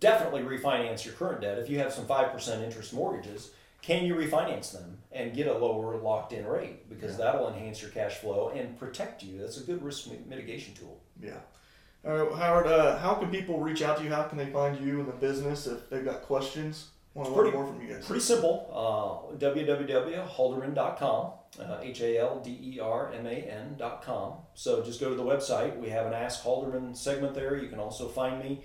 definitely 0.01 0.41
refinance 0.43 1.05
your 1.05 1.13
current 1.15 1.41
debt. 1.43 1.59
If 1.59 1.69
you 1.69 1.79
have 1.81 1.93
some 1.93 2.07
five 2.07 2.33
percent 2.33 2.63
interest 2.63 2.95
mortgages, 2.95 3.51
can 3.85 4.05
you 4.07 4.15
refinance 4.15 4.73
them 4.73 4.99
and 5.13 5.35
get 5.35 5.47
a 5.47 5.53
lower 5.57 5.97
locked 5.99 6.33
in 6.33 6.47
rate 6.47 6.89
because 6.89 7.19
Yeah. 7.19 7.25
that'll 7.27 7.49
enhance 7.49 7.83
your 7.83 7.91
cash 7.91 8.15
flow 8.15 8.49
and 8.49 8.79
protect 8.79 9.23
you. 9.23 9.39
That's 9.39 9.59
a 9.59 9.63
good 9.63 9.83
risk 9.83 10.09
mitigation 10.27 10.75
tool. 10.75 11.01
Yeah. 11.21 11.41
All 12.07 12.13
right, 12.17 12.33
Howard, 12.39 12.67
uh, 12.67 12.99
how 12.99 13.15
can 13.15 13.31
people 13.31 13.59
reach 13.61 13.83
out 13.83 13.99
to 13.99 14.05
you? 14.05 14.11
How 14.11 14.23
can 14.25 14.39
they 14.39 14.47
find 14.47 14.79
you 14.81 15.01
in 15.01 15.07
the 15.07 15.13
business 15.13 15.67
if 15.67 15.89
they've 15.91 16.05
got 16.05 16.23
questions? 16.23 16.89
Want 17.15 17.29
to 17.29 17.35
learn 17.35 17.43
Pretty- 17.45 17.57
more 17.59 17.67
from 17.67 17.81
you 17.83 17.95
guys? 17.95 18.05
Pretty 18.07 18.23
simple. 18.23 18.69
Uh, 18.73 19.37
www.halderman.com. 19.37 21.33
Uh, 21.61 21.79
H 21.83 22.01
A 22.01 22.19
L 22.19 22.41
D 22.41 22.51
E 22.75 22.81
R 22.81 23.13
M 23.13 23.27
A 23.27 23.31
N.com. 23.31 24.33
So 24.55 24.83
just 24.83 24.99
go 25.01 25.09
to 25.11 25.15
the 25.15 25.23
website. 25.23 25.79
We 25.79 25.89
have 25.91 26.07
an 26.07 26.13
Ask 26.15 26.43
Halderman 26.43 26.97
segment 26.97 27.35
there. 27.35 27.57
You 27.57 27.69
can 27.69 27.79
also 27.79 28.09
find 28.09 28.43
me. 28.43 28.65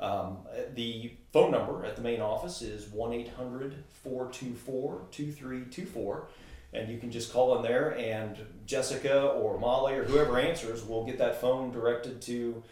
Um, 0.00 0.38
the 0.74 1.12
phone 1.32 1.50
number 1.50 1.84
at 1.84 1.96
the 1.96 2.02
main 2.02 2.20
office 2.20 2.62
is 2.62 2.88
1 2.88 3.12
800 3.12 3.84
424 4.02 5.02
2324. 5.10 6.28
And 6.72 6.88
you 6.88 6.98
can 6.98 7.10
just 7.10 7.32
call 7.32 7.56
in 7.56 7.62
there, 7.62 7.98
and 7.98 8.38
Jessica 8.64 9.26
or 9.26 9.58
Molly 9.58 9.94
or 9.94 10.04
whoever 10.04 10.38
answers 10.38 10.86
will 10.86 11.04
get 11.04 11.18
that 11.18 11.40
phone 11.40 11.72
directed 11.72 12.22
to, 12.22 12.62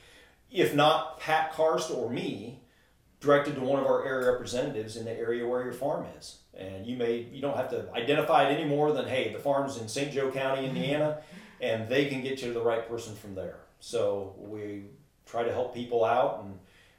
if 0.52 0.72
not 0.72 1.18
Pat 1.18 1.52
Karst 1.52 1.90
or 1.90 2.08
me, 2.08 2.60
directed 3.20 3.56
to 3.56 3.60
one 3.60 3.80
of 3.80 3.86
our 3.86 4.06
area 4.06 4.30
representatives 4.30 4.96
in 4.96 5.04
the 5.04 5.10
area 5.10 5.46
where 5.46 5.64
your 5.64 5.72
farm 5.72 6.06
is. 6.16 6.38
And 6.56 6.86
you 6.86 6.96
may 6.96 7.26
you 7.32 7.40
don't 7.40 7.56
have 7.56 7.70
to 7.70 7.92
identify 7.92 8.48
it 8.48 8.56
any 8.56 8.68
more 8.68 8.92
than 8.92 9.06
hey, 9.06 9.32
the 9.32 9.38
farm's 9.38 9.76
in 9.76 9.88
St. 9.88 10.12
Joe 10.12 10.30
County, 10.30 10.66
Indiana, 10.66 11.18
and 11.60 11.88
they 11.88 12.06
can 12.06 12.22
get 12.22 12.40
you 12.40 12.48
to 12.48 12.54
the 12.54 12.62
right 12.62 12.88
person 12.88 13.16
from 13.16 13.34
there. 13.34 13.58
So 13.80 14.34
we 14.38 14.84
try 15.26 15.42
to 15.42 15.52
help 15.52 15.74
people 15.74 16.04
out, 16.04 16.44
and 16.44 16.58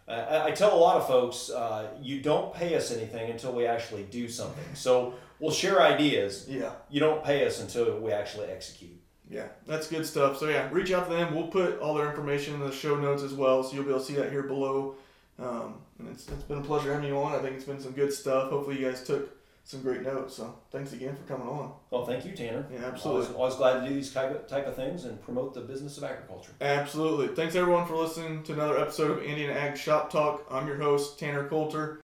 I, 0.09 0.47
I 0.47 0.51
tell 0.51 0.75
a 0.75 0.79
lot 0.79 0.97
of 0.97 1.07
folks, 1.07 1.49
uh, 1.49 1.87
you 2.01 2.21
don't 2.21 2.53
pay 2.53 2.75
us 2.75 2.91
anything 2.91 3.29
until 3.29 3.53
we 3.53 3.65
actually 3.65 4.03
do 4.03 4.27
something. 4.27 4.63
So 4.73 5.13
we'll 5.39 5.51
share 5.51 5.81
ideas. 5.81 6.47
Yeah. 6.49 6.71
You 6.89 6.99
don't 6.99 7.23
pay 7.23 7.45
us 7.45 7.61
until 7.61 7.99
we 7.99 8.11
actually 8.11 8.47
execute. 8.47 8.99
Yeah, 9.29 9.47
that's 9.67 9.87
good 9.87 10.07
stuff. 10.07 10.39
So 10.39 10.49
yeah, 10.49 10.67
reach 10.71 10.91
out 10.91 11.07
to 11.07 11.13
them. 11.13 11.35
We'll 11.35 11.47
put 11.47 11.79
all 11.79 11.93
their 11.93 12.09
information 12.09 12.55
in 12.55 12.61
the 12.61 12.71
show 12.71 12.95
notes 12.99 13.21
as 13.21 13.33
well, 13.33 13.63
so 13.63 13.75
you'll 13.75 13.83
be 13.83 13.91
able 13.91 13.99
to 13.99 14.05
see 14.05 14.15
that 14.15 14.31
here 14.31 14.43
below. 14.43 14.95
Um, 15.37 15.75
and 15.99 16.09
it's, 16.09 16.27
it's 16.27 16.43
been 16.43 16.57
a 16.57 16.63
pleasure 16.63 16.91
having 16.91 17.07
you 17.07 17.17
on. 17.17 17.35
I 17.35 17.39
think 17.39 17.55
it's 17.55 17.63
been 17.63 17.79
some 17.79 17.91
good 17.91 18.11
stuff. 18.11 18.49
Hopefully 18.49 18.79
you 18.79 18.89
guys 18.89 19.03
took 19.03 19.29
some 19.69 19.83
great 19.83 20.01
notes. 20.01 20.35
So 20.35 20.55
thanks 20.71 20.93
again 20.93 21.15
for 21.15 21.21
coming 21.31 21.47
on. 21.47 21.71
Well, 21.91 22.03
thank 22.03 22.25
you, 22.25 22.31
Tanner. 22.31 22.65
Yeah, 22.71 22.77
Always, 22.79 22.93
absolutely. 22.93 23.35
always 23.35 23.55
glad 23.55 23.79
to 23.81 23.87
do 23.87 23.93
these 23.93 24.11
type 24.11 24.31
of, 24.31 24.47
type 24.47 24.65
of 24.65 24.75
things 24.75 25.05
and 25.05 25.21
promote 25.21 25.53
the 25.53 25.61
business 25.61 25.95
of 25.99 26.03
agriculture. 26.03 26.51
Absolutely. 26.59 27.27
Thanks 27.35 27.53
everyone 27.55 27.85
for 27.85 27.95
listening 27.95 28.41
to 28.43 28.53
another 28.53 28.79
episode 28.79 29.11
of 29.11 29.21
Indiana 29.23 29.53
Ag 29.53 29.77
Shop 29.77 30.09
Talk. 30.09 30.43
I'm 30.49 30.65
your 30.65 30.77
host 30.77 31.19
Tanner 31.19 31.47
Coulter. 31.47 32.01